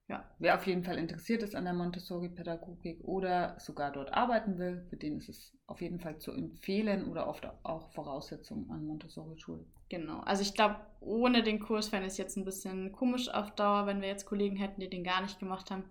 Ja. 0.08 0.28
Wer 0.38 0.56
auf 0.56 0.66
jeden 0.66 0.84
Fall 0.84 0.98
interessiert 0.98 1.42
ist 1.42 1.54
an 1.54 1.64
der 1.64 1.72
Montessori-Pädagogik 1.72 3.02
oder 3.04 3.58
sogar 3.58 3.90
dort 3.90 4.12
arbeiten 4.12 4.58
will, 4.58 4.84
für 4.90 4.98
den 4.98 5.16
ist 5.16 5.30
es 5.30 5.56
auf 5.66 5.80
jeden 5.80 5.98
Fall 5.98 6.18
zu 6.18 6.32
empfehlen 6.32 7.06
oder 7.06 7.26
oft 7.26 7.46
auch 7.62 7.90
Voraussetzung 7.92 8.70
an 8.70 8.84
Montessori-Schulen. 8.86 9.64
Genau. 9.88 10.20
Also 10.20 10.42
ich 10.42 10.52
glaube, 10.52 10.76
ohne 11.00 11.42
den 11.42 11.58
Kurs 11.58 11.88
fände 11.88 12.06
ich 12.06 12.12
es 12.12 12.18
jetzt 12.18 12.36
ein 12.36 12.44
bisschen 12.44 12.92
komisch 12.92 13.30
auf 13.30 13.54
Dauer, 13.54 13.86
wenn 13.86 14.02
wir 14.02 14.08
jetzt 14.08 14.26
Kollegen 14.26 14.56
hätten, 14.56 14.80
die 14.80 14.90
den 14.90 15.04
gar 15.04 15.22
nicht 15.22 15.38
gemacht 15.38 15.70
haben. 15.70 15.84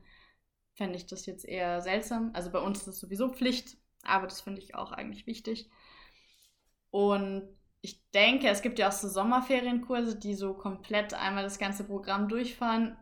Fände 0.76 0.96
ich 0.96 1.08
das 1.08 1.26
jetzt 1.26 1.46
eher 1.46 1.82
seltsam. 1.82 2.32
Also 2.34 2.52
bei 2.52 2.60
uns 2.60 2.82
ist 2.82 2.88
es 2.88 3.00
sowieso 3.00 3.30
Pflicht, 3.30 3.78
aber 4.04 4.28
das 4.28 4.42
finde 4.42 4.62
ich 4.62 4.76
auch 4.76 4.92
eigentlich 4.92 5.26
wichtig. 5.26 5.70
Und 6.92 7.48
ich 7.82 8.08
denke, 8.12 8.48
es 8.48 8.62
gibt 8.62 8.78
ja 8.78 8.90
auch 8.90 8.94
so 8.94 9.08
Sommerferienkurse, 9.08 10.18
die 10.18 10.36
so 10.36 10.54
komplett 10.54 11.16
einmal 11.16 11.44
das 11.44 11.58
ganze 11.58 11.84
Programm 11.84 12.30
durchfahren 12.30 12.96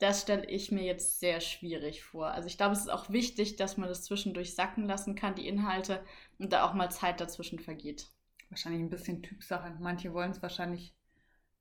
das 0.00 0.22
stelle 0.22 0.46
ich 0.46 0.72
mir 0.72 0.82
jetzt 0.82 1.20
sehr 1.20 1.40
schwierig 1.40 2.02
vor. 2.02 2.28
Also 2.28 2.48
ich 2.48 2.56
glaube, 2.56 2.72
es 2.72 2.80
ist 2.80 2.90
auch 2.90 3.10
wichtig, 3.10 3.56
dass 3.56 3.76
man 3.76 3.88
das 3.88 4.02
zwischendurch 4.02 4.54
sacken 4.54 4.86
lassen 4.86 5.14
kann, 5.14 5.34
die 5.34 5.46
Inhalte, 5.46 6.02
und 6.38 6.52
da 6.52 6.64
auch 6.64 6.72
mal 6.72 6.90
Zeit 6.90 7.20
dazwischen 7.20 7.58
vergeht. 7.58 8.10
Wahrscheinlich 8.48 8.80
ein 8.80 8.88
bisschen 8.88 9.22
Typsache. 9.22 9.76
Manche 9.78 10.14
wollen 10.14 10.30
es 10.30 10.40
wahrscheinlich 10.40 10.94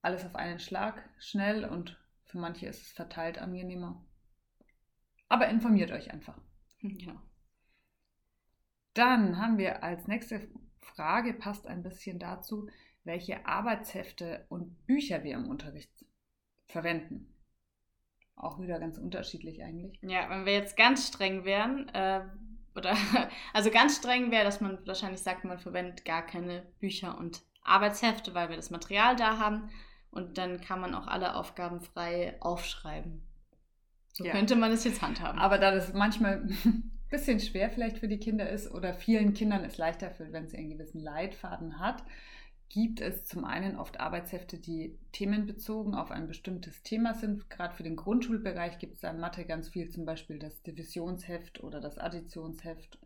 alles 0.02 0.26
auf 0.26 0.36
einen 0.36 0.60
Schlag 0.60 1.04
schnell 1.20 1.66
und 1.66 2.00
für 2.24 2.38
manche 2.38 2.68
ist 2.68 2.82
es 2.82 2.92
verteilt 2.94 3.38
angenehmer. 3.40 4.02
Aber 5.28 5.50
informiert 5.50 5.92
euch 5.92 6.12
einfach. 6.12 6.38
Ja. 6.82 7.22
Dann 8.94 9.38
haben 9.38 9.58
wir 9.58 9.84
als 9.84 10.08
nächste 10.08 10.50
Frage, 10.80 11.34
passt 11.34 11.68
ein 11.68 11.84
bisschen 11.84 12.20
dazu, 12.20 12.70
welche 13.04 13.46
Arbeitshefte 13.46 14.46
und 14.48 14.86
Bücher 14.88 15.24
wir 15.26 15.36
im 15.36 15.50
Unterricht 15.50 15.92
verwenden. 16.68 17.34
Auch 18.40 18.60
wieder 18.60 18.80
ganz 18.80 18.98
unterschiedlich 18.98 19.62
eigentlich. 19.64 20.00
Ja, 20.02 20.30
wenn 20.30 20.46
wir 20.46 20.54
jetzt 20.54 20.78
ganz 20.78 21.08
streng 21.08 21.44
wären, 21.44 21.90
äh, 21.90 22.22
oder 22.74 22.96
also 23.54 23.70
ganz 23.70 23.98
streng 23.98 24.32
wäre, 24.32 24.46
dass 24.46 24.62
man 24.62 24.80
wahrscheinlich 24.88 25.22
sagt, 25.22 25.44
man 25.44 25.60
verwendet 25.60 26.06
gar 26.06 26.26
keine 26.26 26.64
Bücher 26.80 27.18
und 27.18 27.42
Arbeitshefte, 27.64 28.34
weil 28.34 28.50
wir 28.50 28.56
das 28.56 28.72
Material 28.72 29.16
da 29.16 29.38
haben. 29.38 29.70
Und 30.12 30.38
dann 30.38 30.60
kann 30.62 30.80
man 30.80 30.96
auch 30.96 31.06
alle 31.06 31.36
Aufgaben 31.36 31.82
frei 31.82 32.36
aufschreiben. 32.40 33.22
So 34.14 34.26
ja. 34.26 34.32
könnte 34.32 34.56
man 34.56 34.72
es 34.72 34.84
jetzt 34.84 35.02
handhaben. 35.02 35.40
Aber 35.40 35.58
da 35.60 35.72
das 35.72 35.94
manchmal 35.94 36.42
ein 36.42 36.92
bisschen 37.10 37.40
schwer 37.40 37.70
vielleicht 37.70 38.00
für 38.00 38.08
die 38.08 38.20
Kinder 38.20 38.50
ist 38.50 38.72
oder 38.72 38.94
vielen 38.94 39.34
Kindern 39.34 39.64
es 39.64 39.78
leichter 39.78 40.10
fällt, 40.10 40.32
wenn 40.32 40.48
sie 40.48 40.58
einen 40.58 40.70
gewissen 40.70 41.02
Leitfaden 41.02 41.80
hat, 41.80 42.04
gibt 42.70 43.02
es 43.02 43.26
zum 43.26 43.46
einen 43.46 43.78
oft 43.78 44.00
Arbeitshefte, 44.00 44.58
die 44.58 44.98
themenbezogen 45.12 45.96
auf 45.96 46.12
ein 46.12 46.28
bestimmtes 46.28 46.84
Thema 46.84 47.16
sind. 47.16 47.50
Gerade 47.50 47.76
für 47.76 47.84
den 47.84 47.96
Grundschulbereich 47.96 48.78
gibt 48.78 48.98
es 48.98 49.04
in 49.04 49.20
Mathe 49.20 49.46
ganz 49.46 49.70
viel, 49.70 49.90
zum 49.90 50.06
Beispiel 50.06 50.38
das 50.38 50.62
Divisionsheft 50.62 51.64
oder 51.64 51.82
das 51.82 51.98
Additionsheft 51.98 53.00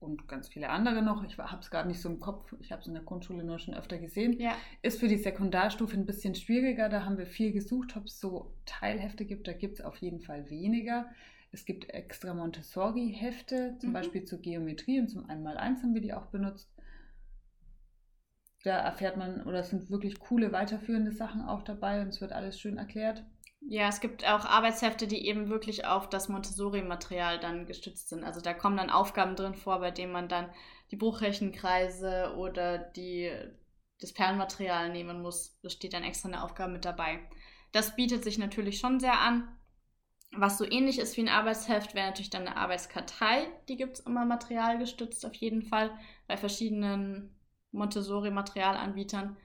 und 0.00 0.26
ganz 0.26 0.48
viele 0.48 0.70
andere 0.70 1.02
noch. 1.02 1.22
Ich 1.24 1.38
habe 1.38 1.60
es 1.60 1.70
gar 1.70 1.84
nicht 1.84 2.00
so 2.00 2.08
im 2.08 2.18
Kopf. 2.18 2.54
Ich 2.60 2.72
habe 2.72 2.80
es 2.80 2.88
in 2.88 2.94
der 2.94 3.02
Grundschule 3.02 3.44
nur 3.44 3.58
schon 3.58 3.74
öfter 3.74 3.98
gesehen. 3.98 4.40
Ja. 4.40 4.56
Ist 4.82 4.98
für 4.98 5.08
die 5.08 5.18
Sekundarstufe 5.18 5.94
ein 5.94 6.06
bisschen 6.06 6.34
schwieriger. 6.34 6.88
Da 6.88 7.04
haben 7.04 7.18
wir 7.18 7.26
viel 7.26 7.52
gesucht, 7.52 7.96
ob 7.96 8.06
es 8.06 8.18
so 8.18 8.52
Teilhefte 8.64 9.26
gibt. 9.26 9.46
Da 9.46 9.52
gibt 9.52 9.78
es 9.78 9.84
auf 9.84 9.96
jeden 9.98 10.20
Fall 10.20 10.48
weniger. 10.50 11.08
Es 11.52 11.64
gibt 11.64 11.90
extra 11.90 12.32
Montessori-Hefte, 12.32 13.76
zum 13.78 13.90
mhm. 13.90 13.94
Beispiel 13.94 14.24
zur 14.24 14.40
Geometrie 14.40 15.00
und 15.00 15.08
zum 15.08 15.28
Einmaleins 15.28 15.82
haben 15.82 15.94
wir 15.94 16.00
die 16.00 16.14
auch 16.14 16.26
benutzt. 16.26 16.72
Da 18.62 18.76
erfährt 18.78 19.16
man, 19.16 19.42
oder 19.46 19.60
es 19.60 19.70
sind 19.70 19.90
wirklich 19.90 20.18
coole 20.18 20.52
weiterführende 20.52 21.12
Sachen 21.12 21.42
auch 21.42 21.62
dabei 21.62 22.02
und 22.02 22.08
es 22.08 22.20
wird 22.20 22.32
alles 22.32 22.60
schön 22.60 22.76
erklärt. 22.76 23.24
Ja, 23.62 23.88
es 23.88 24.00
gibt 24.00 24.26
auch 24.26 24.44
Arbeitshefte, 24.44 25.06
die 25.06 25.26
eben 25.26 25.48
wirklich 25.48 25.84
auf 25.84 26.08
das 26.08 26.28
Montessori-Material 26.28 27.38
dann 27.40 27.66
gestützt 27.66 28.08
sind. 28.08 28.24
Also 28.24 28.40
da 28.40 28.54
kommen 28.54 28.76
dann 28.76 28.90
Aufgaben 28.90 29.36
drin 29.36 29.54
vor, 29.54 29.80
bei 29.80 29.90
denen 29.90 30.12
man 30.12 30.28
dann 30.28 30.50
die 30.90 30.96
Bruchrechenkreise 30.96 32.34
oder 32.36 32.78
die, 32.78 33.30
das 34.00 34.12
Perlenmaterial 34.12 34.90
nehmen 34.90 35.20
muss. 35.20 35.58
Da 35.62 35.68
steht 35.68 35.92
dann 35.92 36.04
extra 36.04 36.28
eine 36.28 36.42
Aufgabe 36.42 36.72
mit 36.72 36.84
dabei. 36.84 37.20
Das 37.72 37.96
bietet 37.96 38.24
sich 38.24 38.38
natürlich 38.38 38.78
schon 38.78 38.98
sehr 38.98 39.20
an. 39.20 39.56
Was 40.32 40.58
so 40.58 40.64
ähnlich 40.64 40.98
ist 40.98 41.16
wie 41.16 41.22
ein 41.22 41.28
Arbeitsheft, 41.28 41.94
wäre 41.94 42.06
natürlich 42.06 42.30
dann 42.30 42.46
eine 42.46 42.56
Arbeitskartei. 42.56 43.46
Die 43.68 43.76
gibt 43.76 43.98
es 43.98 44.06
immer 44.06 44.24
materialgestützt 44.24 45.26
auf 45.26 45.34
jeden 45.34 45.62
Fall 45.62 45.90
bei 46.28 46.36
verschiedenen 46.36 47.34
Montessori-Materialanbietern. 47.72 49.36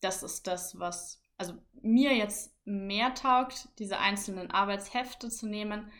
Das 0.00 0.22
ist 0.22 0.46
das, 0.46 0.78
was 0.78 1.22
also 1.36 1.54
mir 1.82 2.14
jetzt 2.14 2.54
mehr 2.64 3.14
taugt, 3.14 3.68
diese 3.78 3.98
einzelnen 3.98 4.50
Arbeitshefte 4.50 5.28
zu 5.28 5.46
nehmen, 5.46 5.90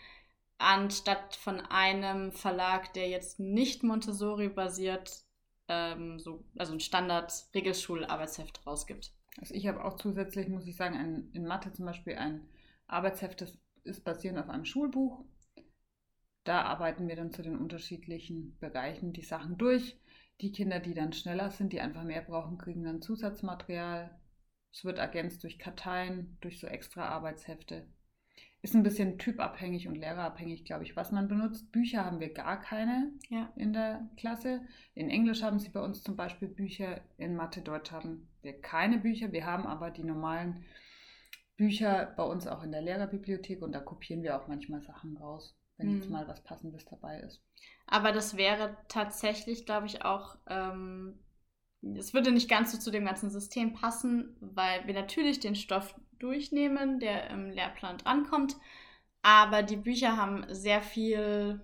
anstatt 0.58 1.36
von 1.36 1.60
einem 1.60 2.32
Verlag, 2.32 2.92
der 2.94 3.08
jetzt 3.08 3.40
nicht 3.40 3.82
Montessori 3.82 4.48
basiert, 4.48 5.24
ähm, 5.68 6.18
so, 6.18 6.44
also 6.56 6.72
ein 6.72 6.80
Standard-Regelschul-Arbeitsheft 6.80 8.66
rausgibt. 8.66 9.12
Also 9.38 9.54
ich 9.54 9.66
habe 9.66 9.84
auch 9.84 9.96
zusätzlich, 9.96 10.48
muss 10.48 10.66
ich 10.66 10.76
sagen, 10.76 10.96
ein, 10.96 11.30
in 11.32 11.46
Mathe 11.46 11.72
zum 11.72 11.86
Beispiel 11.86 12.14
ein 12.14 12.48
Arbeitsheft, 12.86 13.40
das 13.40 13.58
ist 13.82 14.04
basierend 14.04 14.38
auf 14.38 14.48
einem 14.48 14.64
Schulbuch. 14.64 15.24
Da 16.44 16.62
arbeiten 16.62 17.08
wir 17.08 17.16
dann 17.16 17.32
zu 17.32 17.42
den 17.42 17.58
unterschiedlichen 17.58 18.56
Bereichen 18.58 19.12
die 19.12 19.22
Sachen 19.22 19.56
durch. 19.58 19.98
Die 20.40 20.52
Kinder, 20.52 20.80
die 20.80 20.94
dann 20.94 21.12
schneller 21.12 21.50
sind, 21.50 21.72
die 21.72 21.80
einfach 21.80 22.04
mehr 22.04 22.22
brauchen, 22.22 22.58
kriegen 22.58 22.84
dann 22.84 23.02
Zusatzmaterial. 23.02 24.18
Es 24.72 24.84
wird 24.84 24.98
ergänzt 24.98 25.42
durch 25.44 25.58
Karteien, 25.58 26.36
durch 26.40 26.58
so 26.58 26.66
extra 26.66 27.08
Arbeitshefte. 27.08 27.86
Ist 28.60 28.74
ein 28.74 28.82
bisschen 28.82 29.18
typabhängig 29.18 29.88
und 29.88 29.94
lehrerabhängig, 29.94 30.64
glaube 30.64 30.84
ich, 30.84 30.96
was 30.96 31.12
man 31.12 31.28
benutzt. 31.28 31.70
Bücher 31.70 32.04
haben 32.04 32.18
wir 32.18 32.32
gar 32.32 32.60
keine 32.60 33.12
ja. 33.28 33.52
in 33.56 33.72
der 33.72 34.08
Klasse. 34.16 34.62
In 34.94 35.10
Englisch 35.10 35.42
haben 35.42 35.60
sie 35.60 35.68
bei 35.68 35.80
uns 35.80 36.02
zum 36.02 36.16
Beispiel 36.16 36.48
Bücher, 36.48 37.02
in 37.18 37.36
Mathe, 37.36 37.60
Deutsch 37.60 37.92
haben 37.92 38.28
wir 38.42 38.60
keine 38.60 38.98
Bücher. 38.98 39.32
Wir 39.32 39.44
haben 39.44 39.66
aber 39.66 39.90
die 39.90 40.02
normalen 40.02 40.64
Bücher 41.56 42.12
bei 42.16 42.24
uns 42.24 42.46
auch 42.46 42.62
in 42.62 42.72
der 42.72 42.82
Lehrerbibliothek 42.82 43.62
und 43.62 43.72
da 43.72 43.80
kopieren 43.80 44.22
wir 44.22 44.40
auch 44.40 44.48
manchmal 44.48 44.82
Sachen 44.82 45.16
raus 45.18 45.54
wenn 45.76 45.88
hm. 45.88 45.96
jetzt 45.96 46.10
mal 46.10 46.26
was 46.28 46.42
Passendes 46.42 46.84
dabei 46.84 47.20
ist. 47.20 47.42
Aber 47.86 48.12
das 48.12 48.36
wäre 48.36 48.76
tatsächlich, 48.88 49.66
glaube 49.66 49.86
ich, 49.86 50.04
auch, 50.04 50.36
ähm, 50.48 51.18
es 51.96 52.14
würde 52.14 52.32
nicht 52.32 52.48
ganz 52.48 52.72
so 52.72 52.78
zu 52.78 52.90
dem 52.90 53.04
ganzen 53.04 53.30
System 53.30 53.74
passen, 53.74 54.36
weil 54.40 54.86
wir 54.86 54.94
natürlich 54.94 55.40
den 55.40 55.54
Stoff 55.54 55.94
durchnehmen, 56.18 56.98
der 56.98 57.28
im 57.30 57.50
Lehrplan 57.50 57.98
drankommt, 57.98 58.56
aber 59.22 59.62
die 59.62 59.76
Bücher 59.76 60.16
haben 60.16 60.44
sehr 60.48 60.82
viel 60.82 61.62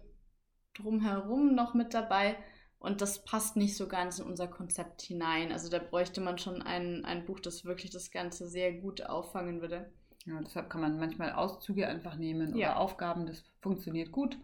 drumherum 0.75 1.55
noch 1.55 1.75
mit 1.75 1.95
dabei 1.95 2.37
und 2.79 3.03
das 3.03 3.25
passt 3.25 3.57
nicht 3.57 3.77
so 3.77 3.89
ganz 3.89 4.19
in 4.19 4.27
unser 4.27 4.49
Konzept 4.49 5.03
hinein. 5.03 5.53
Also 5.53 5.69
da 5.69 5.79
bräuchte 5.79 6.21
man 6.21 6.39
schon 6.39 6.63
ein, 6.63 7.05
ein 7.05 7.27
Buch, 7.27 7.41
das 7.41 7.65
wirklich 7.65 7.91
das 7.91 8.11
Ganze 8.11 8.49
sehr 8.49 8.73
gut 8.73 9.05
auffangen 9.05 9.61
würde. 9.61 9.93
Ja, 10.27 10.41
deshalb 10.41 10.71
kann 10.71 10.81
man 10.81 10.99
manchmal 10.99 11.33
Auszüge 11.33 11.87
einfach 11.87 12.17
nehmen 12.17 12.57
ja. 12.57 12.71
oder 12.71 12.81
Aufgaben, 12.81 13.27
das 13.27 13.45
funktioniert 13.61 14.13
gut. 14.13 14.39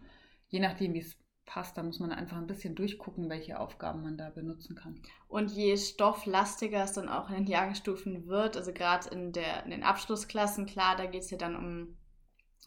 Je 0.49 0.59
nachdem, 0.59 0.93
wie 0.93 0.99
es 0.99 1.17
passt, 1.47 1.77
da 1.77 1.81
muss 1.81 1.99
man 1.99 2.11
einfach 2.11 2.37
ein 2.37 2.45
bisschen 2.45 2.75
durchgucken, 2.75 3.29
welche 3.29 3.59
Aufgaben 3.59 4.03
man 4.03 4.17
da 4.17 4.29
benutzen 4.29 4.75
kann. 4.75 5.01
Und 5.27 5.51
je 5.51 5.75
stofflastiger 5.77 6.83
es 6.83 6.93
dann 6.93 7.09
auch 7.09 7.29
in 7.29 7.37
den 7.37 7.47
Jahrgangsstufen 7.47 8.27
wird, 8.27 8.55
also 8.55 8.71
gerade 8.71 9.09
in, 9.09 9.33
in 9.33 9.71
den 9.71 9.83
Abschlussklassen, 9.83 10.67
klar, 10.67 10.95
da 10.95 11.07
geht 11.07 11.23
es 11.23 11.31
ja 11.31 11.37
dann 11.37 11.55
um, 11.55 11.97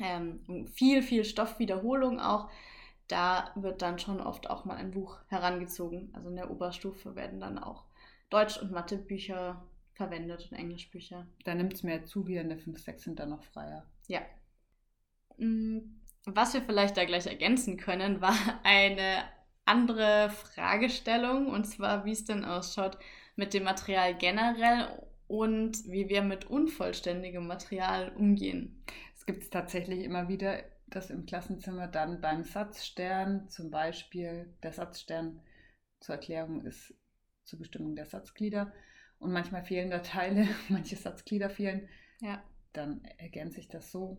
ähm, 0.01 0.41
um 0.49 0.67
viel, 0.67 1.03
viel 1.03 1.25
Stoffwiederholung 1.25 2.19
auch. 2.19 2.51
Da 3.07 3.53
wird 3.55 3.83
dann 3.83 3.99
schon 3.99 4.21
oft 4.21 4.51
auch 4.51 4.65
mal 4.65 4.77
ein 4.77 4.91
Buch 4.93 5.19
herangezogen. 5.29 6.11
Also 6.15 6.31
in 6.31 6.37
der 6.37 6.51
Oberstufe 6.51 7.15
werden 7.15 7.39
dann 7.39 7.59
auch 7.59 7.85
Deutsch- 8.31 8.61
und 8.61 8.73
Mathebücher 8.73 9.63
verwendet 9.93 10.49
und 10.51 10.57
Englischbücher. 10.57 11.27
Da 11.45 11.55
nimmt 11.55 11.75
es 11.75 11.83
mehr 11.83 12.07
zu, 12.07 12.27
wie 12.27 12.37
in 12.37 12.49
der 12.49 12.59
5, 12.59 12.81
6 12.81 13.03
sind 13.03 13.19
dann 13.19 13.31
noch 13.31 13.45
freier. 13.45 13.85
Ja. 14.07 14.21
Mm, 15.37 16.00
was 16.37 16.55
wir 16.55 16.63
vielleicht 16.63 16.97
da 16.97 17.05
gleich 17.05 17.27
ergänzen 17.27 17.77
können, 17.77 18.21
war 18.21 18.37
eine 18.63 19.25
andere 19.65 20.31
Fragestellung 20.31 21.47
und 21.47 21.65
zwar, 21.65 22.05
wie 22.05 22.13
es 22.13 22.25
denn 22.25 22.45
ausschaut 22.45 22.99
mit 23.37 23.55
dem 23.55 23.65
Material 23.65 24.17
generell 24.17 24.89
und 25.29 25.85
wie 25.87 26.09
wir 26.09 26.23
mit 26.23 26.47
unvollständigem 26.47 27.47
Material 27.47 28.13
umgehen. 28.17 28.85
Es 29.17 29.27
gibt 29.27 29.51
tatsächlich 29.53 30.05
immer 30.05 30.29
wieder, 30.29 30.65
dass 30.89 31.11
im 31.11 31.25
Klassenzimmer 31.25 31.87
dann 31.87 32.21
beim 32.21 32.43
Satzstern 32.43 33.49
zum 33.49 33.71
Beispiel, 33.71 34.53
der 34.63 34.73
Satzstern 34.73 35.41
zur 36.01 36.17
Erklärung 36.17 36.65
ist 36.65 36.95
zur 37.45 37.61
Bestimmung 37.61 37.95
der 37.95 38.07
Satzglieder, 38.07 38.73
und 39.19 39.33
manchmal 39.33 39.63
fehlen 39.63 39.91
da 39.91 40.01
Teile, 40.01 40.49
manche 40.69 40.97
Satzglieder 40.97 41.51
fehlen, 41.51 41.89
ja. 42.21 42.43
dann 42.73 43.05
ergänze 43.19 43.61
ich 43.61 43.69
das 43.69 43.93
so, 43.93 44.19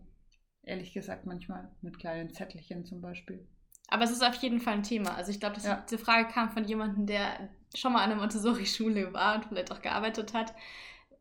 ehrlich 0.62 0.92
gesagt, 0.92 1.26
manchmal 1.26 1.70
mit 1.80 1.98
kleinen 1.98 2.32
Zettelchen 2.32 2.84
zum 2.84 3.00
Beispiel. 3.00 3.46
Aber 3.88 4.04
es 4.04 4.10
ist 4.10 4.24
auf 4.24 4.34
jeden 4.36 4.60
Fall 4.60 4.74
ein 4.74 4.82
Thema. 4.82 5.14
Also 5.14 5.30
ich 5.30 5.40
glaube, 5.40 5.60
ja. 5.60 5.84
diese 5.88 5.98
Frage 5.98 6.28
kam 6.28 6.50
von 6.50 6.64
jemandem, 6.64 7.06
der 7.06 7.50
schon 7.74 7.92
mal 7.92 8.02
an 8.02 8.10
der 8.10 8.18
Montessori-Schule 8.18 9.12
war 9.12 9.36
und 9.36 9.46
vielleicht 9.46 9.72
auch 9.72 9.82
gearbeitet 9.82 10.32
hat, 10.34 10.54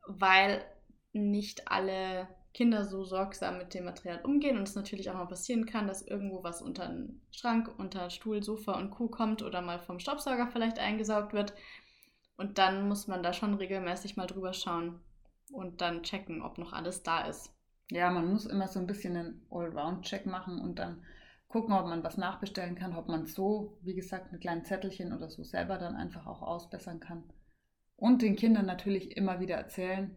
weil 0.07 0.63
nicht 1.13 1.69
alle 1.69 2.27
Kinder 2.53 2.85
so 2.85 3.03
sorgsam 3.03 3.57
mit 3.57 3.73
dem 3.73 3.85
Material 3.85 4.21
umgehen 4.23 4.57
und 4.57 4.67
es 4.67 4.75
natürlich 4.75 5.09
auch 5.09 5.15
mal 5.15 5.25
passieren 5.25 5.65
kann, 5.65 5.87
dass 5.87 6.01
irgendwo 6.01 6.43
was 6.43 6.61
unter 6.61 6.83
einen 6.83 7.21
Schrank, 7.31 7.73
unter 7.77 8.09
Stuhl, 8.09 8.43
Sofa 8.43 8.77
und 8.77 8.91
Kuh 8.91 9.07
kommt 9.07 9.41
oder 9.41 9.61
mal 9.61 9.79
vom 9.79 9.99
Staubsauger 9.99 10.47
vielleicht 10.47 10.79
eingesaugt 10.79 11.33
wird. 11.33 11.53
Und 12.35 12.57
dann 12.57 12.87
muss 12.87 13.07
man 13.07 13.23
da 13.23 13.33
schon 13.33 13.53
regelmäßig 13.53 14.17
mal 14.17 14.27
drüber 14.27 14.53
schauen 14.53 14.99
und 15.51 15.81
dann 15.81 16.03
checken, 16.03 16.41
ob 16.41 16.57
noch 16.57 16.73
alles 16.73 17.03
da 17.03 17.25
ist. 17.25 17.53
Ja, 17.91 18.09
man 18.09 18.31
muss 18.31 18.45
immer 18.45 18.69
so 18.69 18.79
ein 18.79 18.87
bisschen 18.87 19.17
einen 19.17 19.45
Allround-Check 19.51 20.25
machen 20.25 20.59
und 20.61 20.79
dann 20.79 21.03
gucken, 21.49 21.73
ob 21.73 21.85
man 21.85 22.03
was 22.03 22.15
nachbestellen 22.17 22.75
kann, 22.75 22.95
ob 22.95 23.09
man 23.09 23.25
so, 23.25 23.77
wie 23.81 23.93
gesagt, 23.93 24.31
mit 24.31 24.41
kleinen 24.41 24.63
Zettelchen 24.63 25.11
oder 25.11 25.29
so 25.29 25.43
selber 25.43 25.77
dann 25.77 25.95
einfach 25.95 26.25
auch 26.25 26.41
ausbessern 26.41 27.01
kann. 27.01 27.23
Und 27.97 28.21
den 28.21 28.37
Kindern 28.37 28.65
natürlich 28.65 29.17
immer 29.17 29.41
wieder 29.41 29.57
erzählen, 29.57 30.15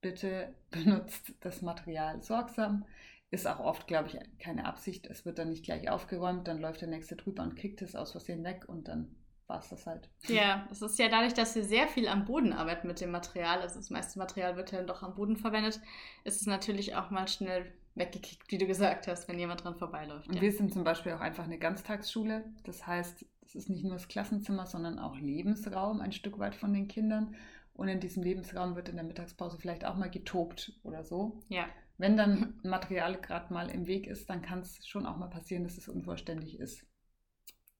bitte 0.00 0.54
benutzt 0.70 1.34
das 1.40 1.62
Material 1.62 2.22
sorgsam. 2.22 2.86
Ist 3.32 3.46
auch 3.48 3.58
oft, 3.60 3.88
glaube 3.88 4.08
ich, 4.08 4.18
keine 4.38 4.64
Absicht. 4.64 5.06
Es 5.08 5.26
wird 5.26 5.38
dann 5.38 5.50
nicht 5.50 5.64
gleich 5.64 5.90
aufgeräumt, 5.90 6.46
dann 6.46 6.60
läuft 6.60 6.80
der 6.80 6.88
nächste 6.88 7.16
drüber 7.16 7.42
und 7.42 7.56
kickt 7.56 7.82
es 7.82 7.96
aus 7.96 8.12
Versehen 8.12 8.44
weg 8.44 8.68
und 8.68 8.86
dann 8.86 9.16
war 9.50 9.58
es 9.58 9.68
das 9.68 9.86
halt. 9.86 10.08
Ja, 10.28 10.66
es 10.70 10.80
ist 10.80 10.98
ja 10.98 11.08
dadurch, 11.08 11.34
dass 11.34 11.54
wir 11.54 11.64
sehr 11.64 11.88
viel 11.88 12.08
am 12.08 12.24
Boden 12.24 12.52
arbeiten 12.52 12.86
mit 12.86 13.00
dem 13.00 13.10
Material, 13.10 13.60
also 13.60 13.74
das 13.74 13.90
meiste 13.90 14.18
Material 14.18 14.56
wird 14.56 14.70
ja 14.72 14.82
doch 14.82 15.02
am 15.02 15.14
Boden 15.14 15.36
verwendet, 15.36 15.80
ist 16.24 16.40
es 16.40 16.46
natürlich 16.46 16.94
auch 16.94 17.10
mal 17.10 17.28
schnell 17.28 17.70
weggekickt, 17.96 18.50
wie 18.50 18.58
du 18.58 18.66
gesagt 18.66 19.08
hast, 19.08 19.28
wenn 19.28 19.38
jemand 19.38 19.64
dran 19.64 19.74
vorbeiläuft. 19.74 20.28
Und 20.28 20.36
ja. 20.36 20.40
wir 20.40 20.52
sind 20.52 20.72
zum 20.72 20.84
Beispiel 20.84 21.12
auch 21.12 21.20
einfach 21.20 21.44
eine 21.44 21.58
Ganztagsschule. 21.58 22.44
Das 22.62 22.86
heißt, 22.86 23.26
es 23.44 23.54
ist 23.56 23.68
nicht 23.68 23.82
nur 23.82 23.94
das 23.94 24.08
Klassenzimmer, 24.08 24.66
sondern 24.66 24.98
auch 25.00 25.18
Lebensraum 25.18 26.00
ein 26.00 26.12
Stück 26.12 26.38
weit 26.38 26.54
von 26.54 26.72
den 26.72 26.86
Kindern. 26.86 27.34
Und 27.74 27.88
in 27.88 27.98
diesem 27.98 28.22
Lebensraum 28.22 28.76
wird 28.76 28.88
in 28.88 28.96
der 28.96 29.04
Mittagspause 29.04 29.58
vielleicht 29.58 29.84
auch 29.84 29.96
mal 29.96 30.10
getobt 30.10 30.78
oder 30.84 31.02
so. 31.02 31.42
Ja. 31.48 31.66
Wenn 31.98 32.16
dann 32.16 32.60
Material 32.62 33.16
gerade 33.20 33.52
mal 33.52 33.68
im 33.68 33.86
Weg 33.86 34.06
ist, 34.06 34.30
dann 34.30 34.42
kann 34.42 34.60
es 34.60 34.86
schon 34.86 35.06
auch 35.06 35.16
mal 35.16 35.28
passieren, 35.28 35.64
dass 35.64 35.76
es 35.76 35.88
unvollständig 35.88 36.60
ist. 36.60 36.86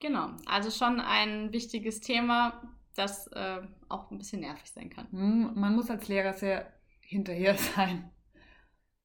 Genau, 0.00 0.30
also 0.47 0.71
schon 0.71 0.99
ein 1.00 1.52
wichtiges 1.52 2.00
Thema, 2.00 2.62
das 2.95 3.26
äh, 3.28 3.61
auch 3.88 4.11
ein 4.11 4.19
bisschen 4.19 4.40
nervig 4.40 4.71
sein 4.73 4.90
kann. 4.90 5.07
Hm, 5.11 5.52
Man 5.54 5.75
muss 5.76 5.90
als 5.90 6.09
Lehrer 6.09 6.33
sehr 6.35 6.73
hinterher 7.00 7.57
sein 7.76 8.11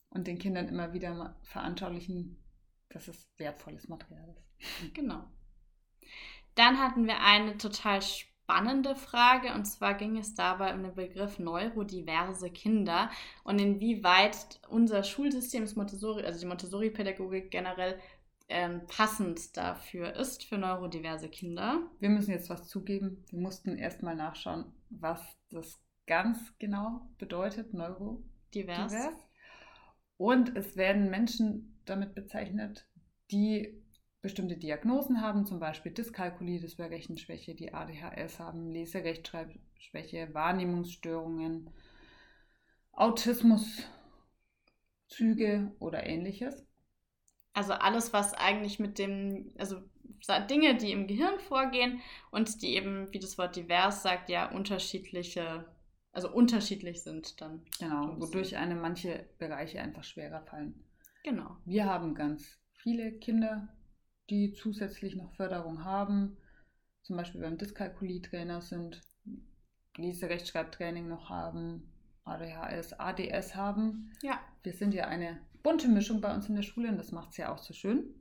und 0.09 0.25
den 0.27 0.39
Kindern 0.39 0.67
immer 0.67 0.93
wieder 0.93 1.35
veranschaulichen, 1.43 2.37
dass 2.89 3.07
es 3.07 3.29
wertvolles 3.37 3.87
Material 3.87 4.29
ist. 4.29 4.93
Genau. 4.93 5.25
Dann 6.55 6.79
hatten 6.79 7.05
wir 7.07 7.21
eine 7.21 7.57
total 7.57 8.01
spannende 8.01 8.95
Frage 8.95 9.53
und 9.53 9.65
zwar 9.65 9.95
ging 9.95 10.17
es 10.17 10.35
dabei 10.35 10.73
um 10.73 10.83
den 10.83 10.95
Begriff 10.95 11.39
neurodiverse 11.39 12.49
Kinder 12.51 13.09
und 13.43 13.59
inwieweit 13.59 14.59
unser 14.69 15.03
Schulsystem, 15.03 15.63
das 15.63 15.75
Montessori, 15.75 16.23
also 16.23 16.39
die 16.39 16.45
Montessori-Pädagogik 16.45 17.51
generell 17.51 17.99
ähm, 18.47 18.85
passend 18.87 19.57
dafür 19.57 20.15
ist 20.15 20.45
für 20.45 20.57
neurodiverse 20.57 21.29
Kinder. 21.29 21.89
Wir 21.99 22.09
müssen 22.09 22.31
jetzt 22.31 22.49
was 22.49 22.67
zugeben. 22.67 23.25
Wir 23.29 23.39
mussten 23.39 23.77
erstmal 23.77 24.15
nachschauen, 24.15 24.65
was 24.89 25.21
das 25.49 25.81
ganz 26.05 26.53
genau 26.59 27.09
bedeutet, 27.17 27.73
neurodivers. 27.73 28.91
Divers. 28.91 29.13
Und 30.17 30.55
es 30.55 30.77
werden 30.77 31.09
Menschen 31.09 31.81
damit 31.85 32.15
bezeichnet, 32.15 32.87
die 33.31 33.81
bestimmte 34.21 34.57
Diagnosen 34.57 35.21
haben, 35.21 35.45
zum 35.45 35.59
Beispiel 35.59 35.91
Dyskalkulie, 35.91 36.59
das 36.59 36.77
wäre 36.77 36.89
Rechenschwäche, 36.89 37.53
die 37.53 37.73
ADHS 37.73 38.39
haben, 38.39 38.71
Leserechtschreibschwäche, 38.71 40.33
Wahrnehmungsstörungen, 40.33 41.69
Autismuszüge 42.93 45.71
oder 45.79 46.05
ähnliches. 46.05 46.65
Also 47.55 47.73
alles, 47.73 48.11
was 48.11 48.33
eigentlich 48.33 48.79
mit 48.79 48.99
dem, 48.99 49.53
also 49.57 49.81
Dinge, 50.49 50.75
die 50.75 50.91
im 50.91 51.07
Gehirn 51.07 51.39
vorgehen 51.39 52.01
und 52.29 52.61
die 52.61 52.75
eben, 52.75 53.11
wie 53.13 53.19
das 53.19 53.37
Wort 53.37 53.55
divers 53.55 54.03
sagt, 54.03 54.29
ja 54.29 54.51
unterschiedliche, 54.51 55.65
also 56.11 56.29
unterschiedlich 56.31 57.01
sind 57.01 57.39
dann. 57.39 57.65
Genau, 57.79 58.19
wodurch 58.19 58.57
einem 58.57 58.81
manche 58.81 59.25
Bereiche 59.39 59.79
einfach 59.79 60.03
schwerer 60.03 60.41
fallen. 60.41 60.83
Genau. 61.23 61.55
Wir 61.63 61.85
haben 61.85 62.13
ganz 62.13 62.59
viele 62.73 63.13
Kinder, 63.13 63.69
die 64.29 64.53
zusätzlich 64.53 65.15
noch 65.15 65.33
Förderung 65.35 65.85
haben. 65.85 66.35
Zum 67.03 67.15
Beispiel 67.15 67.39
beim 67.39 67.57
Dyskalkulie-Trainer 67.57 68.61
sind, 68.61 69.01
Leserechtschreibtraining 69.95 71.07
noch 71.07 71.29
haben, 71.29 71.89
ADHS, 72.25 72.93
ADS 72.93 73.55
haben. 73.55 74.11
Ja. 74.23 74.41
Wir 74.63 74.73
sind 74.73 74.93
ja 74.93 75.05
eine 75.05 75.39
bunte 75.65 75.87
Mischung 75.87 76.21
bei 76.21 76.31
uns 76.31 76.47
in 76.47 76.55
der 76.55 76.61
Schule 76.61 76.89
und 76.89 76.97
das 76.97 77.11
macht 77.11 77.31
es 77.31 77.37
ja 77.37 77.51
auch 77.51 77.57
so 77.57 77.73
schön. 77.73 78.13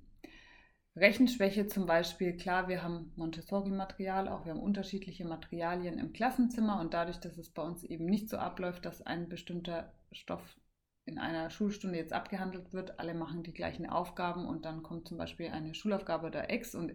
Rechenschwäche 0.96 1.66
zum 1.66 1.84
Beispiel, 1.84 2.38
klar, 2.38 2.68
wir 2.68 2.82
haben 2.82 3.12
Montessori-Material, 3.16 4.28
auch 4.28 4.46
wir 4.46 4.52
haben 4.52 4.62
unterschiedliche 4.62 5.26
Materialien 5.26 5.98
im 5.98 6.14
Klassenzimmer 6.14 6.80
und 6.80 6.94
dadurch, 6.94 7.18
dass 7.18 7.36
es 7.36 7.50
bei 7.50 7.62
uns 7.62 7.84
eben 7.84 8.06
nicht 8.06 8.30
so 8.30 8.38
abläuft, 8.38 8.86
dass 8.86 9.02
ein 9.02 9.28
bestimmter 9.28 9.92
Stoff 10.10 10.56
in 11.04 11.18
einer 11.18 11.50
Schulstunde 11.50 11.98
jetzt 11.98 12.14
abgehandelt 12.14 12.72
wird, 12.72 12.98
alle 12.98 13.12
machen 13.12 13.42
die 13.42 13.52
gleichen 13.52 13.90
Aufgaben 13.90 14.46
und 14.46 14.64
dann 14.64 14.82
kommt 14.82 15.06
zum 15.06 15.18
Beispiel 15.18 15.48
eine 15.48 15.74
Schulaufgabe 15.74 16.28
oder 16.28 16.48
Ex 16.48 16.74
und 16.74 16.94